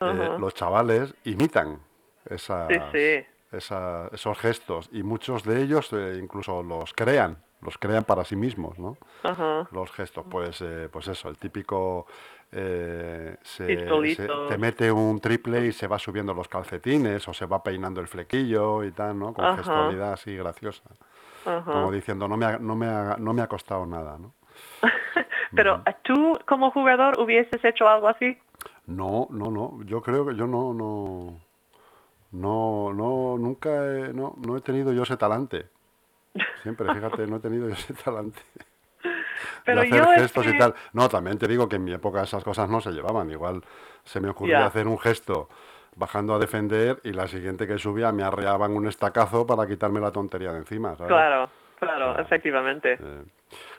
eh, 0.00 0.30
los 0.38 0.54
chavales 0.54 1.12
imitan 1.24 1.78
esas, 2.30 2.68
Sí, 2.68 2.78
sí. 2.92 3.26
Esa- 3.52 4.08
esos 4.12 4.38
gestos 4.38 4.88
y 4.92 5.02
muchos 5.02 5.44
de 5.44 5.62
ellos 5.62 5.92
eh, 5.92 6.18
incluso 6.22 6.62
los 6.62 6.92
crean, 6.94 7.36
los 7.60 7.78
crean 7.78 8.04
para 8.04 8.24
sí 8.24 8.36
mismos, 8.36 8.78
¿no? 8.78 8.96
Ajá. 9.22 9.68
los 9.70 9.90
gestos, 9.92 10.26
pues, 10.28 10.60
eh, 10.60 10.88
pues 10.92 11.08
eso, 11.08 11.28
el 11.28 11.38
típico 11.38 12.06
eh, 12.50 13.36
se, 13.42 13.76
te 14.48 14.58
mete 14.58 14.90
un 14.92 15.20
triple 15.20 15.66
y 15.66 15.72
se 15.72 15.86
va 15.86 15.98
subiendo 15.98 16.34
los 16.34 16.48
calcetines 16.48 17.26
o 17.28 17.32
se 17.32 17.46
va 17.46 17.62
peinando 17.62 18.00
el 18.00 18.08
flequillo 18.08 18.84
y 18.84 18.90
tal, 18.92 19.18
¿no? 19.18 19.32
Con 19.32 19.44
Ajá. 19.46 19.56
gestualidad 19.56 20.12
así 20.12 20.36
graciosa, 20.36 20.82
Ajá. 21.46 21.72
como 21.72 21.90
diciendo 21.92 22.28
no 22.28 22.36
me 22.36 22.46
ha, 22.46 22.58
no 22.58 22.76
me 22.76 22.86
ha, 22.86 23.16
no 23.18 23.32
me 23.32 23.42
ha 23.42 23.46
costado 23.46 23.86
nada, 23.86 24.18
¿no? 24.18 24.34
Pero 25.54 25.82
¿tú 26.02 26.38
como 26.46 26.70
jugador 26.70 27.18
hubieses 27.20 27.64
hecho 27.64 27.88
algo 27.88 28.08
así? 28.08 28.36
No, 28.86 29.28
no, 29.30 29.50
no, 29.50 29.82
yo 29.84 30.02
creo 30.02 30.26
que 30.26 30.34
yo 30.34 30.46
no, 30.46 30.74
no, 30.74 31.38
no, 32.32 32.92
no, 32.92 33.36
nunca, 33.38 33.70
he, 33.70 34.12
no, 34.12 34.34
no 34.44 34.56
he 34.56 34.60
tenido 34.60 34.92
yo 34.92 35.02
ese 35.02 35.16
talante. 35.16 35.66
Siempre, 36.62 36.92
fíjate, 36.94 37.26
no 37.26 37.36
he 37.36 37.40
tenido 37.40 37.68
yo 37.68 37.74
ese 37.74 37.94
talante. 37.94 38.40
Pero 39.64 39.82
de 39.82 39.88
hacer 39.88 40.04
yo 40.04 40.12
es 40.12 40.22
gestos 40.22 40.46
y 40.46 40.58
tal. 40.58 40.74
No, 40.92 41.08
también 41.08 41.38
te 41.38 41.46
digo 41.46 41.68
que 41.68 41.76
en 41.76 41.84
mi 41.84 41.92
época 41.92 42.22
esas 42.22 42.42
cosas 42.42 42.68
no 42.68 42.80
se 42.80 42.90
llevaban. 42.90 43.30
Igual 43.30 43.62
se 44.04 44.20
me 44.20 44.28
ocurría 44.28 44.66
hacer 44.66 44.86
un 44.86 44.98
gesto 44.98 45.48
bajando 45.96 46.34
a 46.34 46.38
defender 46.38 47.00
y 47.04 47.12
la 47.12 47.28
siguiente 47.28 47.66
que 47.66 47.78
subía 47.78 48.12
me 48.12 48.22
arreaban 48.22 48.72
un 48.72 48.86
estacazo 48.88 49.46
para 49.46 49.66
quitarme 49.66 50.00
la 50.00 50.10
tontería 50.10 50.52
de 50.52 50.58
encima, 50.58 50.96
¿sabes? 50.96 51.08
Claro, 51.08 51.50
claro, 51.78 52.18
efectivamente. 52.18 52.94
Eh, 52.94 53.24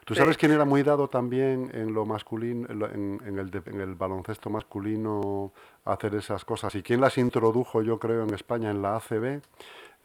¿Tú 0.06 0.16
sabes 0.16 0.38
quién 0.38 0.52
era 0.52 0.66
muy 0.66 0.84
dado 0.84 1.08
también 1.08 1.72
en 1.74 1.94
lo 1.94 2.06
masculino, 2.06 2.68
en, 2.70 2.80
lo- 2.80 2.90
en- 2.92 3.22
en 3.26 3.40
el, 3.40 3.50
de- 3.50 3.64
en 3.68 3.80
el 3.82 3.96
baloncesto 3.96 4.50
masculino 4.50 5.52
a 5.86 5.94
hacer 5.94 6.14
esas 6.16 6.44
cosas? 6.46 6.76
¿Y 6.76 6.84
quién 6.84 7.00
las 7.02 7.18
introdujo, 7.18 7.82
yo 7.82 8.00
creo, 8.00 8.24
en 8.24 8.34
España 8.34 8.70
en 8.72 8.82
la 8.82 8.98
ACB? 8.98 9.42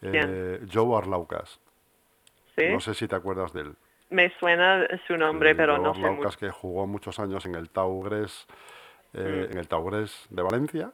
Eh, 0.01 0.65
Joe 0.73 0.97
Arlaucas. 0.97 1.59
¿Sí? 2.57 2.65
No 2.69 2.79
sé 2.79 2.93
si 2.93 3.07
te 3.07 3.15
acuerdas 3.15 3.51
de 3.53 3.61
él. 3.61 3.75
Me 4.09 4.29
suena 4.39 4.87
su 5.05 5.17
nombre, 5.17 5.49
Sí, 5.51 5.55
pero 5.57 5.75
Joe 5.75 5.83
no 5.83 5.93
sé 5.93 5.99
Arlaucas, 6.01 6.25
mucho. 6.35 6.39
que 6.39 6.49
jugó 6.49 6.87
muchos 6.87 7.19
años 7.19 7.45
en 7.45 7.55
el 7.55 7.69
Taugres, 7.69 8.47
eh, 9.13 9.47
Mm. 9.49 9.51
en 9.51 9.57
el 9.57 9.67
Taugres 9.67 10.25
de 10.29 10.41
Valencia 10.41 10.91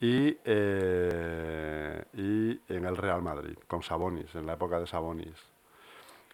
y, 0.00 0.36
eh, 0.44 2.02
y 2.14 2.60
en 2.72 2.84
el 2.84 2.96
Real 2.96 3.22
Madrid, 3.22 3.56
con 3.66 3.82
Sabonis, 3.82 4.34
en 4.36 4.46
la 4.46 4.52
época 4.54 4.78
de 4.78 4.86
Sabonis. 4.86 5.34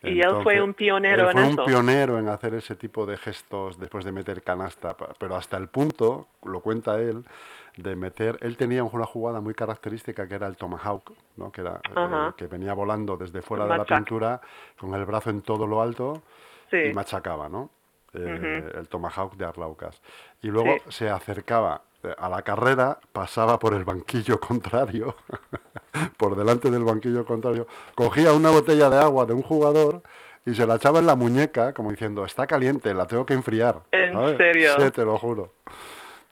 Y 0.02 0.20
él 0.20 0.42
fue 0.42 0.60
un 0.60 0.74
pionero 0.74 1.30
él 1.30 1.38
en 1.38 1.44
eso. 1.44 1.60
un 1.62 1.66
pionero 1.66 2.18
en 2.18 2.28
hacer 2.28 2.54
ese 2.54 2.74
tipo 2.76 3.06
de 3.06 3.16
gestos 3.16 3.78
después 3.78 4.04
de 4.04 4.12
meter 4.12 4.42
canasta, 4.42 4.96
pero 5.18 5.36
hasta 5.36 5.56
el 5.56 5.68
punto, 5.68 6.26
lo 6.44 6.60
cuenta 6.60 6.98
él, 7.00 7.24
de 7.76 7.96
meter, 7.96 8.36
él 8.42 8.56
tenía 8.56 8.84
una 8.84 9.06
jugada 9.06 9.40
muy 9.40 9.54
característica 9.54 10.28
que 10.28 10.34
era 10.34 10.46
el 10.46 10.56
tomahawk, 10.56 11.12
¿no? 11.36 11.50
que, 11.52 11.60
era, 11.62 11.80
eh, 11.96 12.32
que 12.36 12.46
venía 12.46 12.74
volando 12.74 13.16
desde 13.16 13.40
fuera 13.42 13.64
de 13.66 13.78
la 13.78 13.84
pintura 13.84 14.40
con 14.78 14.92
el 14.94 15.04
brazo 15.06 15.30
en 15.30 15.40
todo 15.42 15.66
lo 15.66 15.80
alto 15.80 16.22
Sí. 16.70 16.78
y 16.78 16.92
machacaba, 16.94 17.48
¿no? 17.48 17.70
Eh. 18.14 18.72
El 18.74 18.88
tomahawk 18.88 19.36
de 19.36 19.44
Arlaucas. 19.44 20.00
Y 20.42 20.48
luego 20.48 20.74
Sí. 20.88 20.92
se 20.92 21.10
acercaba 21.10 21.82
a 22.16 22.28
la 22.28 22.42
carrera, 22.42 22.98
pasaba 23.12 23.58
por 23.58 23.74
el 23.74 23.84
banquillo 23.84 24.40
contrario, 24.40 25.16
por 26.16 26.36
delante 26.36 26.70
del 26.70 26.84
banquillo 26.84 27.24
contrario, 27.24 27.66
cogía 27.94 28.32
una 28.32 28.50
botella 28.50 28.90
de 28.90 28.98
agua 28.98 29.26
de 29.26 29.34
un 29.34 29.42
jugador 29.42 30.02
y 30.44 30.54
se 30.54 30.66
la 30.66 30.76
echaba 30.76 30.98
en 30.98 31.06
la 31.06 31.14
muñeca, 31.14 31.72
como 31.72 31.90
diciendo, 31.90 32.24
está 32.24 32.46
caliente, 32.46 32.92
la 32.94 33.06
tengo 33.06 33.24
que 33.24 33.34
enfriar. 33.34 33.82
¿En 33.92 34.12
¿sabes? 34.12 34.36
serio? 34.36 34.72
Sí, 34.78 34.90
te 34.90 35.04
lo 35.04 35.16
juro. 35.18 35.52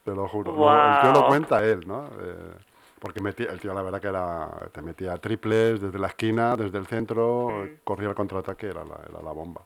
Te 0.05 0.13
lo 0.13 0.27
juro. 0.29 0.53
No, 0.53 0.95
el 0.95 1.01
tío 1.03 1.13
lo 1.13 1.27
cuenta 1.29 1.65
él, 1.65 1.87
¿no? 1.87 2.07
Eh, 2.07 2.55
porque 3.01 3.21
metía, 3.21 3.47
el 3.51 3.59
tío 3.61 3.73
la 3.75 3.83
verdad 3.83 4.01
que 4.01 4.09
era, 4.09 4.49
te 4.73 4.83
metía 4.83 5.17
triples 5.17 5.81
desde 5.81 5.99
la 5.99 6.09
esquina, 6.09 6.55
desde 6.57 6.79
el 6.79 6.87
centro, 6.87 7.67
corría 7.83 8.09
el 8.11 8.15
contraataque, 8.15 8.67
era 8.69 8.85
la, 8.85 8.97
era 9.09 9.23
la 9.23 9.33
bomba. 9.33 9.63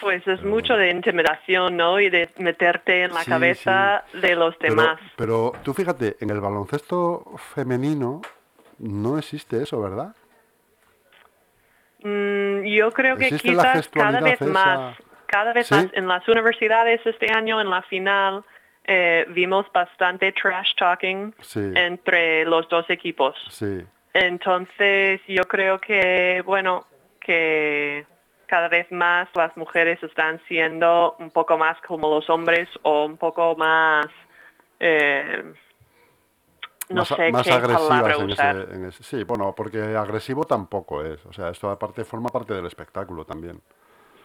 Pues 0.00 0.26
es 0.26 0.42
mucho 0.42 0.74
de 0.76 0.90
intimidación, 0.90 1.76
¿no? 1.76 2.00
Y 2.00 2.10
de 2.10 2.28
meterte 2.38 3.04
en 3.04 3.14
la 3.14 3.22
Sí, 3.22 3.30
cabeza 3.30 4.04
de 4.12 4.34
los 4.34 4.58
demás. 4.58 4.98
pero 5.16 5.52
tú 5.62 5.72
fíjate, 5.72 6.16
en 6.20 6.30
el 6.30 6.40
baloncesto 6.40 7.24
femenino 7.54 8.20
no 8.78 9.18
existe 9.18 9.62
eso, 9.62 9.80
¿verdad? 9.80 10.14
Mm, 12.02 12.64
yo 12.64 12.90
creo 12.92 13.16
que 13.16 13.26
¿Existe 13.28 13.52
la 13.52 13.62
quizás 13.72 13.88
cada 13.88 14.20
vez 14.20 14.40
esa? 14.40 14.50
más, 14.52 14.96
cada 15.26 15.52
vez 15.52 15.70
más 15.70 15.86
en 15.92 16.06
las 16.08 16.26
universidades 16.28 17.00
este 17.06 17.32
año 17.32 17.60
en 17.60 17.70
la 17.70 17.82
final 17.82 18.44
eh, 18.86 19.24
vimos 19.30 19.66
bastante 19.72 20.32
trash 20.32 20.74
talking 20.76 21.34
Sí. 21.40 21.72
entre 21.74 22.44
los 22.44 22.68
dos 22.68 22.88
equipos. 22.90 23.34
Sí. 23.50 23.82
Entonces 24.12 25.20
yo 25.26 25.42
creo 25.44 25.78
que, 25.80 26.42
bueno, 26.46 26.84
que 27.20 28.06
cada 28.46 28.68
vez 28.68 28.90
más 28.92 29.28
las 29.34 29.56
mujeres 29.56 30.02
están 30.02 30.40
siendo 30.46 31.16
un 31.18 31.30
poco 31.30 31.56
más 31.58 31.80
como 31.86 32.08
los 32.14 32.28
hombres 32.30 32.68
o 32.82 33.06
un 33.06 33.16
poco 33.16 33.56
más 33.56 34.06
eh, 34.80 35.42
no 36.90 36.96
más, 36.96 37.08
sé 37.08 37.32
más 37.32 37.42
qué 37.42 37.52
agresivas 37.52 38.18
en 38.18 38.30
usar. 38.30 38.56
ese, 38.56 38.74
en 38.74 38.84
ese- 38.86 39.02
Sí, 39.02 39.24
bueno, 39.24 39.54
porque 39.56 39.78
agresivo 39.96 40.44
tampoco 40.44 41.02
es. 41.02 41.24
O 41.26 41.32
sea, 41.32 41.48
esto 41.48 41.70
aparte 41.70 42.04
forma 42.04 42.28
parte 42.28 42.52
del 42.54 42.66
espectáculo 42.66 43.24
también. 43.24 43.60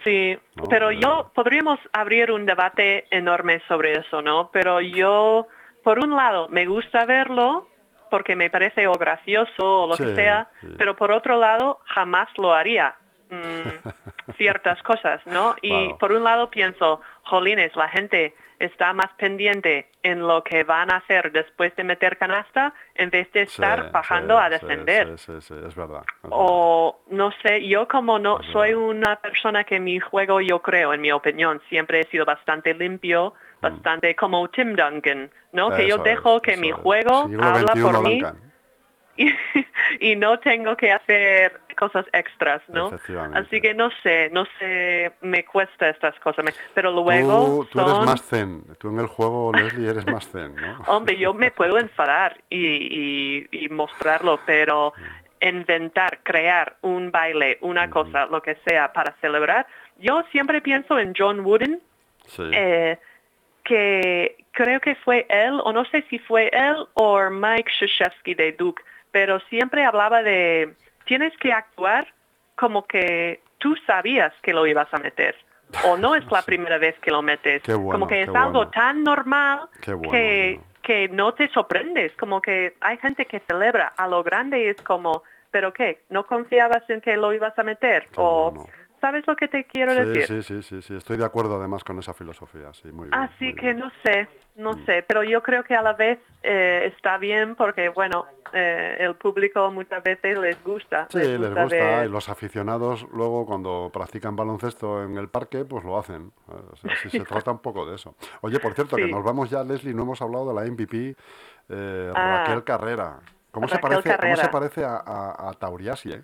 Sí, 0.03 0.37
pero 0.69 0.91
Eh, 0.91 0.99
yo 0.99 1.31
podríamos 1.33 1.79
abrir 1.93 2.31
un 2.31 2.45
debate 2.45 3.05
enorme 3.11 3.61
sobre 3.67 3.93
eso, 3.93 4.21
¿no? 4.21 4.49
Pero 4.51 4.79
yo, 4.81 5.47
por 5.83 5.99
un 5.99 6.15
lado, 6.15 6.47
me 6.49 6.65
gusta 6.65 7.05
verlo 7.05 7.67
porque 8.09 8.35
me 8.35 8.49
parece 8.49 8.87
o 8.87 8.93
gracioso 8.93 9.83
o 9.83 9.87
lo 9.87 9.95
Sí, 9.95 10.03
que 10.03 10.15
sea, 10.15 10.47
sí. 10.61 10.67
pero 10.77 10.95
por 10.95 11.11
otro 11.11 11.37
lado, 11.37 11.79
jamás 11.85 12.27
lo 12.37 12.53
haría. 12.53 12.95
mm, 13.29 13.89
ciertas 14.37 14.81
cosas, 14.83 15.21
¿no? 15.27 15.55
Y 15.61 15.93
por 15.99 16.11
un 16.11 16.23
lado 16.23 16.49
pienso, 16.49 16.99
jolines, 17.23 17.75
la 17.75 17.87
gente 17.89 18.33
está 18.59 18.93
más 18.93 19.07
pendiente 19.17 19.89
en 20.03 20.19
lo 20.27 20.43
que 20.43 20.63
van 20.63 20.91
a 20.91 20.97
hacer 20.97 21.31
después 21.31 21.75
de 21.77 21.83
meter 21.83 22.17
canasta 22.17 22.73
en 22.95 23.09
vez 23.09 23.31
de 23.31 23.43
estar 23.43 23.85
Sí, 23.85 23.89
bajando 23.91 24.37
sí, 24.37 24.43
a 24.43 24.49
defender 24.49 25.17
Sí, 25.17 25.31
sí, 25.33 25.41
sí, 25.41 25.53
es 25.65 25.75
verdad. 25.75 26.03
es 26.05 26.21
verdad. 26.23 26.29
o 26.29 26.99
no 27.09 27.31
sé, 27.41 27.65
yo 27.67 27.87
como 27.87 28.19
no 28.19 28.41
soy 28.51 28.73
una 28.73 29.15
persona 29.17 29.63
que 29.63 29.79
mi 29.79 29.99
juego, 29.99 30.41
yo 30.41 30.61
creo, 30.61 30.93
en 30.93 31.01
mi 31.01 31.11
opinión, 31.11 31.61
siempre 31.69 32.01
he 32.01 32.03
sido 32.05 32.25
bastante 32.25 32.73
limpio, 32.73 33.33
bastante 33.61 34.15
como 34.15 34.47
Tim 34.49 34.75
Duncan, 34.75 35.31
¿no? 35.53 35.69
que 35.71 35.87
yo 35.87 35.97
Mm. 35.99 36.03
Dejo 36.03 36.35
es, 36.37 36.41
que 36.43 36.57
mi 36.57 36.71
juego 36.71 37.29
habla 37.41 37.73
por 37.81 38.01
mí 38.03 38.19
Duncan. 38.21 38.48
Y, 39.19 39.35
y 40.11 40.15
no 40.15 40.39
tengo 40.39 40.75
que 40.77 40.91
hacer 40.91 41.59
cosas 41.77 42.05
extras, 42.13 42.61
¿no? 42.67 42.89
Así 43.35 43.61
que 43.61 43.73
no 43.73 43.89
sé, 44.03 44.29
no 44.31 44.45
sé, 44.59 45.11
me 45.21 45.45
cuesta 45.45 45.89
estas 45.89 46.17
cosas, 46.19 46.43
me- 46.43 46.51
pero 46.73 46.91
luego 46.91 47.63
Tú, 47.63 47.65
tú 47.71 47.79
eres 47.81 47.99
más 48.05 48.21
zen. 48.27 48.63
Tú 48.79 48.89
en 48.89 48.99
el 48.99 49.07
juego, 49.07 49.51
Leslie, 49.53 49.89
eres 49.89 50.05
más 50.07 50.27
zen, 50.29 50.55
¿no? 50.55 50.79
Hombre, 50.87 51.15
yo 51.17 51.33
me 51.33 51.51
puedo 51.51 51.77
enfadar 51.77 52.37
y, 52.49 52.65
y- 52.65 53.47
y 53.51 53.69
mostrarlo, 53.69 54.39
pero 54.45 54.93
inventar, 55.41 56.19
crear 56.23 56.75
un 56.81 57.11
baile, 57.11 57.57
una 57.61 57.89
cosa, 57.89 58.25
lo 58.25 58.41
que 58.41 58.57
sea, 58.67 58.91
para 58.91 59.13
celebrar. 59.21 59.65
Yo 59.97 60.21
siempre 60.31 60.59
pienso 60.61 60.99
en 60.99 61.13
John 61.17 61.39
Wooden, 61.41 61.79
Sí. 62.25 62.43
eh, 62.53 62.97
que 63.63 64.35
creo 64.51 64.79
que 64.79 64.95
fue 64.95 65.25
él, 65.29 65.59
o 65.63 65.71
no 65.71 65.85
sé 65.85 66.03
si 66.09 66.19
fue 66.19 66.49
él 66.51 66.75
o 66.93 67.29
Mike 67.29 67.65
Krzyzewski 67.71 68.33
de 68.35 68.51
Duke, 68.53 68.83
pero 69.11 69.39
siempre 69.41 69.85
hablaba 69.85 70.21
de, 70.23 70.75
tienes 71.05 71.35
que 71.37 71.51
actuar 71.51 72.07
como 72.55 72.85
que 72.85 73.41
tú 73.57 73.75
sabías 73.87 74.33
que 74.41 74.53
lo 74.53 74.67
ibas 74.67 74.93
a 74.93 74.97
meter. 74.97 75.35
O 75.85 75.97
no 75.97 76.15
es 76.15 76.25
la 76.31 76.41
primera 76.41 76.79
vez 76.79 76.97
que 76.99 77.11
lo 77.11 77.21
metes. 77.21 77.61
Bueno, 77.67 77.91
como 77.91 78.07
que 78.07 78.23
es 78.23 78.29
algo 78.29 78.65
bueno. 78.65 78.71
tan 78.71 79.03
normal 79.03 79.69
bueno, 79.85 80.09
que, 80.09 80.59
que 80.81 81.07
no 81.09 81.35
te 81.35 81.47
sorprendes. 81.49 82.11
Como 82.15 82.41
que 82.41 82.73
hay 82.81 82.97
gente 82.97 83.27
que 83.27 83.39
celebra 83.41 83.93
a 83.95 84.07
lo 84.07 84.23
grande 84.23 84.63
y 84.63 84.67
es 84.69 84.81
como, 84.81 85.21
¿pero 85.51 85.71
qué? 85.71 86.01
¿No 86.09 86.25
confiabas 86.25 86.89
en 86.89 87.01
que 87.01 87.15
lo 87.17 87.33
ibas 87.33 87.57
a 87.59 87.61
meter? 87.61 88.07
O. 88.15 88.67
¿sabes 88.99 89.25
lo 89.27 89.35
que 89.35 89.47
te 89.47 89.63
quiero 89.65 89.93
Sí, 89.93 89.99
decir? 90.03 90.23
sí, 90.27 90.43
sí, 90.43 90.61
sí, 90.63 90.81
sí, 90.81 90.95
estoy 90.95 91.17
de 91.17 91.25
acuerdo 91.25 91.57
además 91.57 91.83
con 91.83 91.97
esa 91.99 92.13
filosofía, 92.13 92.73
sí, 92.73 92.91
muy 92.91 93.09
bien. 93.09 93.21
Así 93.21 93.45
muy 93.45 93.53
que 93.55 93.61
bien. 93.67 93.79
no 93.79 93.91
sé, 94.03 94.27
no 94.55 94.73
Mm. 94.73 94.85
sé, 94.85 95.03
pero 95.07 95.23
yo 95.23 95.41
creo 95.43 95.63
que 95.63 95.75
a 95.75 95.81
la 95.81 95.93
vez 95.93 96.19
eh, 96.43 96.91
está 96.95 97.17
bien 97.17 97.55
porque, 97.55 97.89
bueno, 97.89 98.25
eh, 98.53 98.97
el 98.99 99.15
público 99.15 99.69
muchas 99.71 100.01
veces 100.03 100.37
les 100.39 100.63
gusta. 100.63 101.07
Sí, 101.11 101.17
les 101.19 101.53
gusta 101.53 101.65
ver- 101.97 102.05
y 102.07 102.09
los 102.09 102.29
aficionados 102.29 103.05
luego 103.11 103.45
cuando 103.45 103.89
practican 103.93 104.35
baloncesto 104.35 105.03
en 105.03 105.17
el 105.17 105.27
parque, 105.29 105.65
pues 105.65 105.83
lo 105.83 105.97
hacen. 105.99 106.31
O 106.47 106.75
sea, 106.77 106.95
sí 106.95 107.09
se 107.09 107.23
trata 107.25 107.51
un 107.51 107.59
poco 107.59 107.85
de 107.85 107.95
eso. 107.95 108.15
Oye, 108.41 108.59
por 108.59 108.73
cierto, 108.73 108.95
que 108.95 109.05
Sí. 109.05 109.11
nos 109.11 109.23
vamos 109.23 109.49
ya, 109.49 109.63
Leslie, 109.63 109.93
no 109.93 110.03
hemos 110.03 110.21
hablado 110.21 110.47
de 110.49 110.53
la 110.55 110.65
MVP, 110.65 111.15
eh, 111.69 112.11
Ah. 112.15 112.37
Raquel 112.37 112.63
Carrera. 112.63 113.19
¿Cómo 113.51 113.67
se 113.67 113.75
Raquel 113.75 113.89
parece, 113.89 114.17
¿cómo 114.17 114.35
se 114.35 114.41
Carrera. 114.49 114.51
parece 114.51 114.83
a, 114.85 114.95
a, 115.05 115.49
a 115.49 115.53
Tauriasi, 115.55 116.13
eh? 116.13 116.23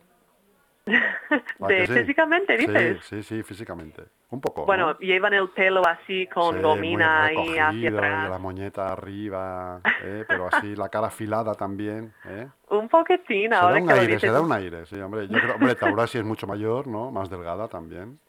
¿A 1.61 1.67
de 1.67 1.77
que 1.77 1.87
sí? 1.87 1.93
físicamente, 1.93 2.57
dices. 2.57 2.99
Sí, 3.05 3.21
sí, 3.21 3.23
sí, 3.23 3.43
físicamente. 3.43 4.03
Un 4.29 4.41
poco, 4.41 4.65
Bueno, 4.65 4.93
¿no? 4.93 4.99
llevan 4.99 5.33
el 5.33 5.49
pelo 5.49 5.81
así 5.87 6.27
con 6.27 6.55
Sí, 6.57 6.61
gomina 6.61 7.25
ahí 7.25 7.35
hacia 7.37 7.65
recogido, 7.71 7.81
y 7.81 7.97
atrás. 7.97 8.29
la 8.29 8.37
moñeta 8.39 8.91
arriba, 8.91 9.81
¿eh? 10.03 10.25
pero 10.27 10.47
así 10.51 10.75
la 10.75 10.89
cara 10.89 11.07
afilada 11.07 11.53
también. 11.53 12.13
¿eh? 12.27 12.47
Un 12.69 12.89
poquitín, 12.89 13.43
Se 13.43 13.49
da 13.49 13.61
ahora 13.61 13.81
un 13.81 13.87
que 13.87 13.93
lo 13.93 13.99
aire, 14.01 14.13
dices. 14.15 14.29
se 14.29 14.33
da 14.33 14.41
un 14.41 14.51
aire, 14.51 14.85
sí, 14.85 14.99
hombre. 14.99 15.27
Yo 15.27 15.39
creo, 15.39 15.55
hombre, 15.55 15.75
Taurasi 15.75 16.17
es 16.19 16.23
mucho 16.25 16.45
mayor, 16.47 16.85
¿no? 16.87 17.11
Más 17.11 17.29
delgada 17.29 17.67
también. 17.67 18.19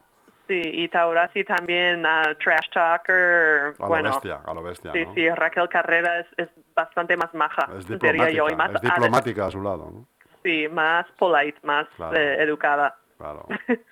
Sí, 0.47 0.61
y 0.63 0.89
Taurasi 0.89 1.43
también, 1.45 2.07
ah, 2.07 2.23
Trash 2.43 2.69
Talker, 2.73 3.75
A 3.81 3.87
bueno. 3.89 4.05
lo 4.11 4.15
bestia, 4.15 4.41
a 4.47 4.55
lo 4.55 4.63
bestia, 4.63 4.93
Sí, 4.93 5.05
¿no? 5.05 5.15
sí, 5.15 5.29
Raquel 5.31 5.69
Carrera 5.69 6.21
es, 6.21 6.27
es 6.37 6.49
bastante 6.75 7.17
más 7.17 7.35
maja, 7.35 7.69
Es 7.77 7.87
diplomática, 7.89 8.31
yo, 8.31 8.49
y 8.49 8.55
más, 8.55 8.73
es 8.77 8.81
diplomática 8.81 9.47
a 9.47 9.51
su 9.51 9.61
lado, 9.61 9.91
¿no? 9.93 10.07
Sí, 10.47 10.69
más 10.69 11.07
polite, 11.19 11.59
más 11.63 11.87
Claro. 11.97 12.17
eh, 12.17 12.43
educada. 12.43 12.97
Claro. 13.19 13.47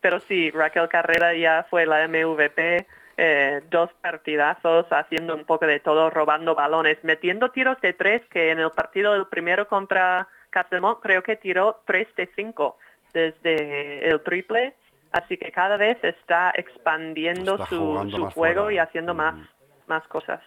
Pero 0.00 0.18
sí, 0.20 0.50
Raquel 0.50 0.88
Carrera 0.88 1.34
ya 1.34 1.66
fue 1.70 1.84
la 1.86 2.08
MVP, 2.08 2.86
eh, 3.16 3.60
dos 3.70 3.90
partidazos, 4.00 4.86
haciendo 4.90 5.34
un 5.34 5.44
poco 5.44 5.66
de 5.66 5.78
todo, 5.80 6.08
robando 6.10 6.54
balones, 6.54 6.98
metiendo 7.04 7.50
tiros 7.50 7.78
de 7.82 7.92
tres, 7.92 8.22
que 8.30 8.50
en 8.50 8.58
el 8.58 8.70
partido 8.70 9.12
del 9.12 9.26
primero 9.26 9.68
contra 9.68 10.26
Castellón 10.48 10.96
creo 11.02 11.22
que 11.22 11.36
tiró 11.36 11.82
tres 11.84 12.08
de 12.16 12.28
cinco 12.34 12.78
desde 13.12 14.08
el 14.08 14.20
triple. 14.22 14.74
Así 15.12 15.36
que 15.36 15.52
cada 15.52 15.76
vez 15.76 15.98
está 16.02 16.52
expandiendo 16.56 17.54
Está 17.54 17.66
su, 17.66 18.08
su 18.10 18.30
juego 18.30 18.62
fuera. 18.64 18.72
y 18.72 18.78
haciendo 18.78 19.12
más, 19.14 19.34
Mm. 19.34 19.46
más 19.86 20.06
cosas. 20.08 20.40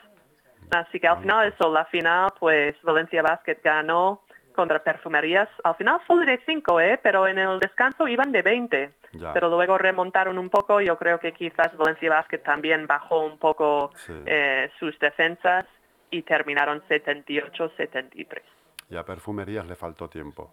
Así 0.72 1.00
que 1.00 1.08
al 1.08 1.20
final 1.22 1.48
eso, 1.54 1.72
la 1.72 1.86
final, 1.86 2.32
pues 2.40 2.76
Valencia 2.82 3.22
Basket 3.22 3.60
ganó 3.64 4.22
contra 4.54 4.84
Perfumerías. 4.84 5.50
Al 5.64 5.76
final 5.76 6.00
fue 6.08 6.26
de 6.26 6.40
5, 6.46 6.80
¿eh? 6.80 7.00
pero 7.02 7.28
en 7.28 7.38
el 7.40 7.60
descanso 7.60 8.08
iban 8.08 8.32
de 8.32 8.42
20. 8.42 8.94
Ya. 9.14 9.34
Pero 9.34 9.50
luego 9.50 9.78
remontaron 9.78 10.38
un 10.38 10.50
poco. 10.50 10.80
Yo 10.82 10.98
creo 10.98 11.20
que 11.20 11.34
quizás 11.34 11.76
Valencia 11.78 12.10
Basket 12.10 12.40
también 12.40 12.88
bajó 12.88 13.26
un 13.26 13.38
poco 13.38 13.92
Sí. 13.96 14.14
eh, 14.26 14.72
sus 14.80 14.98
defensas 15.00 15.66
y 16.10 16.22
terminaron 16.24 16.82
78-73. 16.88 18.42
Y 18.90 18.96
a 18.96 19.04
perfumerías 19.04 19.66
le 19.66 19.76
faltó 19.76 20.08
tiempo. 20.08 20.52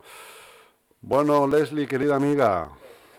Bueno, 1.02 1.46
Leslie, 1.46 1.86
querida 1.86 2.16
amiga, 2.16 2.68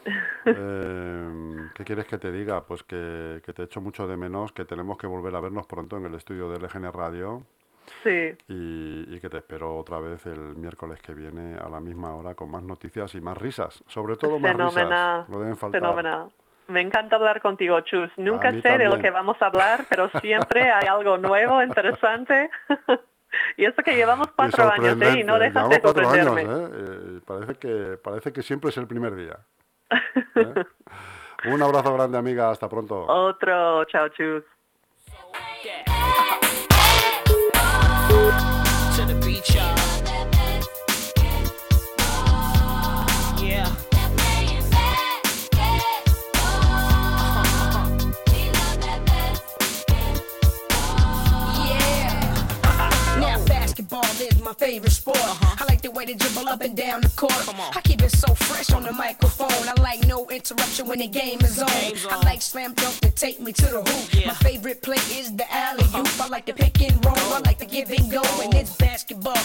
eh, 0.46 1.70
¿qué 1.76 1.84
quieres 1.84 2.06
que 2.06 2.18
te 2.18 2.32
diga? 2.32 2.62
Pues 2.66 2.84
que, 2.84 3.42
que 3.46 3.54
te 3.54 3.64
echo 3.64 3.82
mucho 3.82 4.08
de 4.08 4.18
menos, 4.18 4.52
que 4.52 4.66
tenemos 4.66 4.98
que 4.98 5.08
volver 5.08 5.36
a 5.36 5.40
vernos 5.40 5.66
pronto 5.68 5.98
en 5.98 6.06
el 6.06 6.16
estudio 6.16 6.50
de 6.50 6.60
LGN 6.60 6.92
Radio 6.92 7.44
Sí, 8.04 8.36
y, 8.48 9.16
y 9.16 9.20
que 9.20 9.30
te 9.30 9.38
espero 9.38 9.78
otra 9.78 10.00
vez 10.00 10.26
el 10.26 10.56
miércoles 10.56 11.00
que 11.02 11.14
viene 11.14 11.58
a 11.58 11.70
la 11.70 11.80
misma 11.80 12.16
hora 12.16 12.36
con 12.36 12.50
más 12.50 12.64
noticias 12.64 13.14
y 13.16 13.22
más 13.22 13.38
risas. 13.38 13.84
Sobre 13.88 14.16
todo 14.16 14.40
más 14.40 14.52
fenomenal. 14.52 15.20
risas. 15.22 15.30
No 15.30 15.40
deben 15.40 15.58
faltar. 15.58 15.82
Fenomenal. 15.82 16.32
Me 16.68 16.82
encanta 16.82 17.18
hablar 17.18 17.42
contigo, 17.42 17.82
Chus. 17.82 18.10
Nunca 18.18 18.52
sé 18.62 18.78
de 18.78 18.88
lo 18.88 18.98
que 18.98 19.12
vamos 19.12 19.36
a 19.42 19.48
hablar, 19.48 19.86
pero 19.90 20.10
siempre 20.22 20.72
hay 20.72 20.88
algo 20.88 21.18
nuevo, 21.18 21.62
interesante. 21.62 22.50
y 23.58 23.66
eso 23.66 23.84
que 23.84 23.96
llevamos 23.96 24.30
cuatro 24.36 24.72
años, 24.72 25.00
¿eh? 25.02 25.20
Y 25.20 25.24
no 25.24 25.38
dejas 25.38 25.68
de 25.68 25.76
Llevamos 25.76 25.80
cuatro 25.80 26.10
años, 26.10 26.26
sorprenderme. 26.28 26.70
¿eh? 26.74 27.18
Eh, 27.18 27.22
parece, 27.26 27.56
que, 27.56 27.98
parece 27.98 28.32
que 28.32 28.42
siempre 28.42 28.70
es 28.70 28.78
el 28.78 28.88
primer 28.88 29.16
día. 29.16 29.38
¿eh? 30.36 30.64
Un 31.52 31.62
abrazo 31.62 31.94
grande, 31.94 32.18
amiga. 32.18 32.52
Hasta 32.52 32.70
pronto. 32.70 33.06
Otro, 33.06 33.84
chao, 33.86 34.08
Chus. 34.10 34.44
To 38.22 38.61
my 54.52 54.66
favorite 54.66 54.92
sport. 54.92 55.18
I 55.18 55.64
like 55.70 55.82
the 55.82 55.92
way 55.92 56.06
they 56.06 56.14
dribble 56.14 56.50
up 56.50 56.62
and 56.62 56.76
down 56.76 57.02
the 57.02 57.10
court. 57.10 57.32
I 57.76 57.80
keep 57.82 58.02
it 58.02 58.12
so 58.12 58.34
fresh 58.36 58.72
on 58.72 58.84
the 58.84 58.92
microphone. 58.92 59.48
I 59.50 59.74
like 59.82 60.06
no 60.08 60.28
interruption 60.28 60.88
when 60.88 61.00
the 61.00 61.08
game 61.08 61.40
is 61.42 61.62
on. 61.62 61.70
Game's 61.70 62.06
I 62.06 62.18
like 62.18 62.42
slam 62.42 62.74
dunk 62.74 63.00
to 63.00 63.12
take 63.12 63.40
me 63.40 63.54
to 63.54 63.66
the 63.66 63.82
hoop. 63.82 64.14
Yeah. 64.14 64.28
My 64.28 64.34
favorite 64.34 64.82
play 64.82 65.00
is 65.12 65.34
the 65.36 65.46
alley 65.54 65.86
oop. 65.96 66.20
I 66.20 66.28
like 66.28 66.46
the 66.48 66.54
pick 66.54 66.82
and 66.82 67.06
roll. 67.06 67.16
I 67.16 67.40
like 67.46 67.60
the 67.60 67.66
give 67.66 67.92
and 67.92 68.12
go. 68.12 68.24
And 68.44 68.54
it's 68.54 68.76
basketball. 68.76 69.38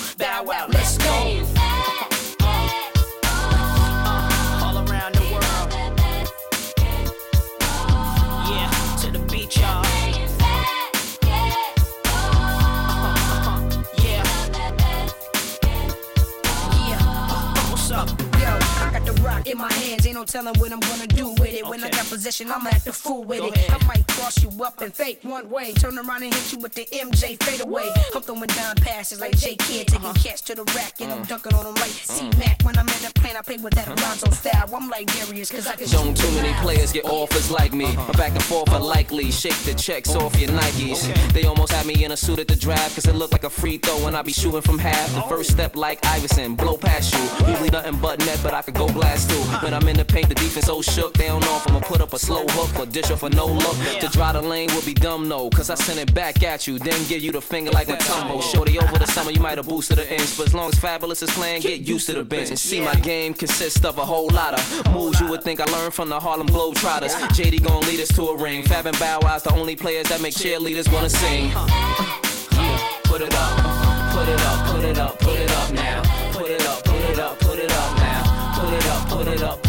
Telling 20.46 20.60
what 20.60 20.72
I'm 20.72 20.80
gonna 20.80 21.06
do 21.08 21.28
with 21.30 21.52
it. 21.52 21.66
When 21.66 21.82
I 21.82 21.90
got 21.90 22.06
possession, 22.06 22.50
I'ma 22.50 22.70
act 22.72 22.86
a 22.86 22.92
fool 22.92 23.24
with 23.24 23.40
Go 23.40 23.48
it. 23.48 23.56
ahead. 23.56 23.82
I 23.82 23.86
might 23.86 24.05
cross 24.26 24.42
you 24.42 24.64
up 24.64 24.80
and 24.80 24.92
fake 24.92 25.20
one 25.22 25.48
way. 25.48 25.72
Turn 25.72 25.96
around 25.98 26.24
and 26.24 26.34
hit 26.34 26.52
you 26.52 26.58
with 26.58 26.74
the 26.74 26.84
MJ 26.86 27.40
fade 27.44 27.60
away. 27.60 27.88
I'm 28.14 28.22
throwing 28.22 28.48
down 28.48 28.74
passes 28.76 29.20
like 29.20 29.36
J 29.36 29.54
Kid, 29.54 29.86
taking 29.86 30.04
uh-huh. 30.04 30.14
cats 30.14 30.40
to 30.42 30.54
the 30.56 30.64
rack, 30.74 31.00
and 31.00 31.12
I'm 31.12 31.22
mm. 31.22 31.28
dunking 31.28 31.54
on 31.54 31.64
them 31.64 31.74
like 31.76 31.90
C 31.90 32.28
Mac. 32.38 32.60
When 32.62 32.76
I'm 32.76 32.88
in 32.88 33.02
the 33.02 33.12
plane, 33.14 33.36
I 33.36 33.42
play 33.42 33.58
with 33.58 33.74
that 33.74 33.86
Alonzo 33.86 34.30
style. 34.30 34.68
I'm 34.74 34.88
like 34.88 35.06
Darius, 35.06 35.50
cause 35.52 35.68
I 35.68 35.76
can 35.76 35.88
Don't 35.90 36.16
too 36.16 36.30
many 36.32 36.50
miles. 36.50 36.64
players 36.64 36.92
get 36.92 37.04
offers 37.04 37.50
like 37.52 37.72
me. 37.72 37.94
My 37.94 38.12
back 38.12 38.32
and 38.32 38.42
forth 38.42 38.72
are 38.72 38.80
likely. 38.80 39.30
Shake 39.30 39.58
the 39.62 39.74
checks 39.74 40.16
off 40.16 40.36
your 40.40 40.50
Nikes. 40.50 41.06
They 41.32 41.44
almost 41.44 41.72
had 41.72 41.86
me 41.86 42.04
in 42.04 42.10
a 42.10 42.16
suit 42.16 42.40
at 42.40 42.48
the 42.48 42.56
draft, 42.56 42.96
cause 42.96 43.06
it 43.06 43.14
looked 43.14 43.32
like 43.32 43.44
a 43.44 43.50
free 43.50 43.78
throw 43.78 44.08
and 44.08 44.16
I 44.16 44.22
be 44.22 44.32
shooting 44.32 44.62
from 44.62 44.78
half. 44.78 45.14
The 45.14 45.22
first 45.22 45.50
step 45.52 45.76
like 45.76 46.04
Iverson, 46.04 46.56
blow 46.56 46.76
past 46.76 47.14
you. 47.14 47.46
Usually 47.48 47.70
nothing 47.70 47.98
but 48.00 48.18
net, 48.26 48.40
but 48.42 48.54
I 48.54 48.62
could 48.62 48.74
go 48.74 48.88
blast 48.88 49.30
too. 49.30 49.42
When 49.62 49.72
I'm 49.72 49.86
in 49.86 49.96
the 49.96 50.04
paint, 50.04 50.28
the 50.28 50.34
defense 50.34 50.66
so 50.66 50.82
shook, 50.82 51.14
they 51.14 51.28
don't 51.28 51.42
know 51.42 51.56
if 51.56 51.68
I'ma 51.68 51.80
put 51.80 52.00
up 52.00 52.12
a 52.12 52.18
slow 52.18 52.44
hook 52.48 52.76
or 52.80 52.86
dish 52.86 53.10
off 53.12 53.22
a 53.22 53.30
no 53.30 53.46
look. 53.46 53.76
To 54.00 54.08
dry 54.16 54.32
the 54.32 54.40
lane 54.40 54.70
will 54.74 54.82
be 54.82 54.94
dumb, 54.94 55.28
no, 55.28 55.50
cause 55.50 55.68
I 55.68 55.74
send 55.74 55.98
it 55.98 56.14
back 56.14 56.42
at 56.42 56.66
you, 56.66 56.78
then 56.78 57.06
give 57.06 57.22
you 57.22 57.32
the 57.32 57.40
finger 57.42 57.70
like 57.70 57.90
a 57.90 57.98
tumble. 57.98 58.40
Shorty 58.40 58.78
over 58.78 58.98
the 58.98 59.06
summer, 59.06 59.30
you 59.30 59.40
might 59.40 59.58
have 59.58 59.68
boosted 59.68 59.98
the 59.98 60.10
inch, 60.10 60.38
but 60.38 60.46
as 60.46 60.54
long 60.54 60.70
as 60.70 60.78
Fabulous 60.78 61.22
is 61.22 61.30
playing, 61.32 61.60
get 61.60 61.82
used 61.82 62.06
to 62.06 62.14
the 62.14 62.24
bench. 62.24 62.48
And 62.48 62.58
see, 62.58 62.80
my 62.80 62.94
game 62.94 63.34
consists 63.34 63.84
of 63.84 63.98
a 63.98 64.06
whole 64.06 64.30
lot 64.30 64.54
of 64.54 64.94
moves 64.94 65.20
you 65.20 65.28
would 65.28 65.42
think 65.42 65.60
I 65.60 65.66
learned 65.66 65.92
from 65.92 66.08
the 66.08 66.18
Harlem 66.18 66.48
Globetrotters. 66.48 67.12
JD 67.36 67.62
gon' 67.62 67.82
lead 67.82 68.00
us 68.00 68.08
to 68.16 68.22
a 68.28 68.36
ring. 68.36 68.62
Fab 68.62 68.86
and 68.86 68.98
Bow 68.98 69.18
Wow's 69.20 69.42
the 69.42 69.54
only 69.54 69.76
players 69.76 70.08
that 70.08 70.22
make 70.22 70.34
cheerleaders 70.34 70.90
wanna 70.90 71.10
sing. 71.10 71.48
Yeah, 71.48 72.88
put 73.04 73.20
it 73.20 73.34
up, 73.34 74.12
put 74.14 74.28
it 74.30 74.40
up, 74.40 74.66
put 74.66 74.84
it 74.84 74.98
up, 74.98 75.18
put 75.18 75.38
it 75.38 75.50
up 75.50 75.72
now. 75.72 76.32
Put 76.32 76.50
it 76.50 76.66
up, 76.66 76.82
put 76.84 77.10
it 77.10 77.18
up, 77.18 77.38
put 77.38 77.58
it 77.58 77.70
up 77.70 77.98
now. 77.98 78.60
Put 78.60 78.72
it 78.72 78.86
up, 78.86 79.08
put 79.10 79.28
it 79.28 79.42
up 79.42 79.65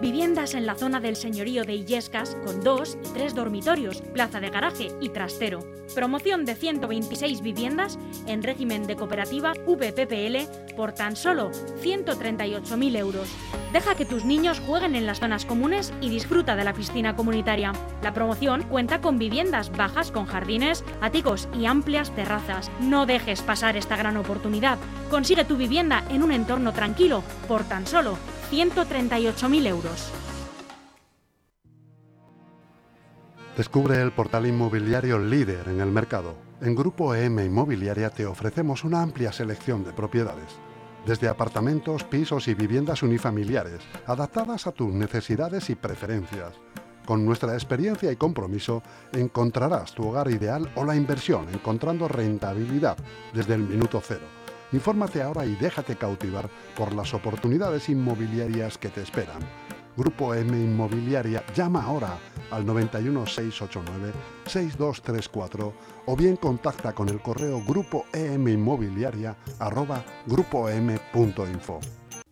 Viviendas 0.02 0.54
en 0.54 0.66
la 0.66 0.76
zona 0.76 1.00
del 1.00 1.16
señorío 1.16 1.64
de 1.64 1.76
Illescas 1.76 2.36
con 2.46 2.62
dos 2.62 2.98
y 3.06 3.10
tres 3.14 3.36
dormitorios, 3.36 4.02
plaza 4.02 4.42
de 4.42 4.50
garaje 4.50 4.90
y 5.00 5.08
trastero. 5.10 5.60
Promoción 5.96 6.44
de 6.44 6.56
126 6.56 7.42
viviendas 7.42 7.98
en 8.28 8.44
régimen 8.44 8.86
de 8.86 8.98
cooperativa 8.98 9.54
VPPL 9.66 10.76
por 10.76 10.92
tan 10.92 11.16
solo 11.16 11.52
138.000 11.52 12.98
euros. 12.98 13.30
Deja 13.74 13.96
que 13.96 14.06
tus 14.06 14.24
niños 14.24 14.60
jueguen 14.60 14.96
en 14.96 15.08
las 15.08 15.20
zonas 15.20 15.46
comunes 15.46 15.92
y 16.00 16.10
disfruta 16.10 16.56
de 16.56 16.64
la 16.64 16.74
piscina 16.74 17.16
comunitaria. 17.16 17.74
La 18.04 18.14
promoción 18.14 18.62
cuenta 18.70 19.02
con 19.02 19.18
viviendas 19.18 19.72
bajas 19.76 20.12
con 20.12 20.28
jardines, 20.28 20.84
áticos 21.02 21.50
y 21.60 21.66
amplias 21.66 22.12
terrazas. 22.12 22.70
No 22.80 23.08
dejes 23.08 23.42
pasar 23.42 23.76
esta 23.76 23.98
gran 23.98 24.16
oportunidad. 24.18 24.78
Consigue 25.10 25.44
tu 25.44 25.58
vivienda 25.58 26.04
en 26.12 26.22
un 26.22 26.32
entorno 26.32 26.72
tranquilo 26.72 27.24
por 27.48 27.64
tan 27.64 27.88
solo 27.88 28.16
138.000 28.52 29.66
euros. 29.66 30.12
Descubre 33.58 34.00
el 34.00 34.12
portal 34.12 34.46
inmobiliario 34.46 35.18
líder 35.18 35.68
en 35.68 35.82
el 35.82 35.90
mercado. 35.90 36.36
En 36.62 36.76
Grupo 36.76 37.16
EM 37.16 37.40
Inmobiliaria 37.40 38.12
te 38.12 38.28
ofrecemos 38.28 38.84
una 38.84 39.02
amplia 39.02 39.32
selección 39.32 39.84
de 39.84 39.94
propiedades, 39.94 40.60
desde 41.06 41.28
apartamentos, 41.28 42.04
pisos 42.04 42.48
y 42.48 42.54
viviendas 42.54 43.04
unifamiliares, 43.04 43.82
adaptadas 44.06 44.68
a 44.68 44.72
tus 44.72 44.94
necesidades 44.94 45.70
y 45.70 45.76
preferencias. 45.76 46.54
Con 47.06 47.26
nuestra 47.26 47.54
experiencia 47.54 48.12
y 48.12 48.16
compromiso 48.16 48.82
encontrarás 49.12 49.94
tu 49.94 50.08
hogar 50.08 50.32
ideal 50.32 50.72
o 50.76 50.86
la 50.86 50.96
inversión, 50.96 51.48
encontrando 51.54 52.08
rentabilidad 52.08 52.98
desde 53.34 53.56
el 53.56 53.62
minuto 53.62 54.02
cero. 54.02 54.26
Infórmate 54.72 55.22
ahora 55.22 55.46
y 55.46 55.56
déjate 55.56 55.98
cautivar 55.98 56.50
por 56.76 56.94
las 56.94 57.14
oportunidades 57.14 57.90
inmobiliarias 57.90 58.78
que 58.78 58.90
te 58.90 59.02
esperan. 59.02 59.40
Grupo 59.96 60.34
M 60.34 60.58
Inmobiliaria 60.58 61.44
llama 61.56 61.84
ahora 61.84 62.18
al 62.52 62.66
91 62.66 63.26
689 63.28 64.14
6234 64.46 65.74
o 66.06 66.16
bien 66.16 66.36
contacta 66.36 66.94
con 66.94 67.10
el 67.10 67.22
correo 67.22 67.62
grupo. 67.64 68.06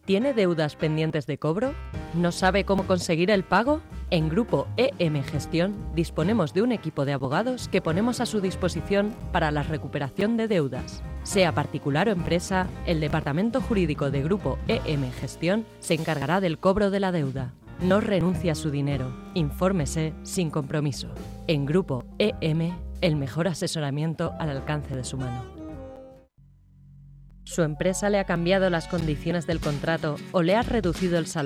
¿Tiene 0.05 0.33
deudas 0.33 0.75
pendientes 0.75 1.27
de 1.27 1.37
cobro? 1.37 1.73
¿No 2.15 2.31
sabe 2.31 2.65
cómo 2.65 2.87
conseguir 2.87 3.29
el 3.29 3.43
pago? 3.43 3.81
En 4.09 4.29
Grupo 4.29 4.67
EM 4.75 5.23
Gestión 5.23 5.75
disponemos 5.95 6.53
de 6.53 6.63
un 6.63 6.71
equipo 6.71 7.05
de 7.05 7.13
abogados 7.13 7.67
que 7.67 7.81
ponemos 7.81 8.19
a 8.19 8.25
su 8.25 8.41
disposición 8.41 9.15
para 9.31 9.51
la 9.51 9.61
recuperación 9.61 10.37
de 10.37 10.47
deudas. 10.47 11.03
Sea 11.21 11.53
particular 11.53 12.09
o 12.09 12.11
empresa, 12.11 12.67
el 12.87 12.99
Departamento 12.99 13.61
Jurídico 13.61 14.09
de 14.09 14.23
Grupo 14.23 14.57
EM 14.67 15.11
Gestión 15.11 15.65
se 15.79 15.93
encargará 15.93 16.41
del 16.41 16.57
cobro 16.57 16.89
de 16.89 16.99
la 16.99 17.11
deuda. 17.11 17.53
No 17.79 18.01
renuncie 18.01 18.49
a 18.49 18.55
su 18.55 18.71
dinero. 18.71 19.13
Infórmese 19.35 20.13
sin 20.23 20.49
compromiso. 20.49 21.09
En 21.47 21.65
Grupo 21.65 22.05
EM, 22.17 22.73
el 23.01 23.15
mejor 23.15 23.47
asesoramiento 23.47 24.33
al 24.39 24.49
alcance 24.49 24.95
de 24.95 25.03
su 25.03 25.17
mano. 25.17 25.50
¿Su 27.51 27.63
empresa 27.63 28.09
le 28.09 28.17
ha 28.17 28.23
cambiado 28.23 28.69
las 28.69 28.87
condiciones 28.87 29.45
del 29.45 29.59
contrato 29.59 30.15
o 30.31 30.41
le 30.41 30.55
ha 30.55 30.61
reducido 30.61 31.19
el 31.19 31.27
salario? 31.27 31.41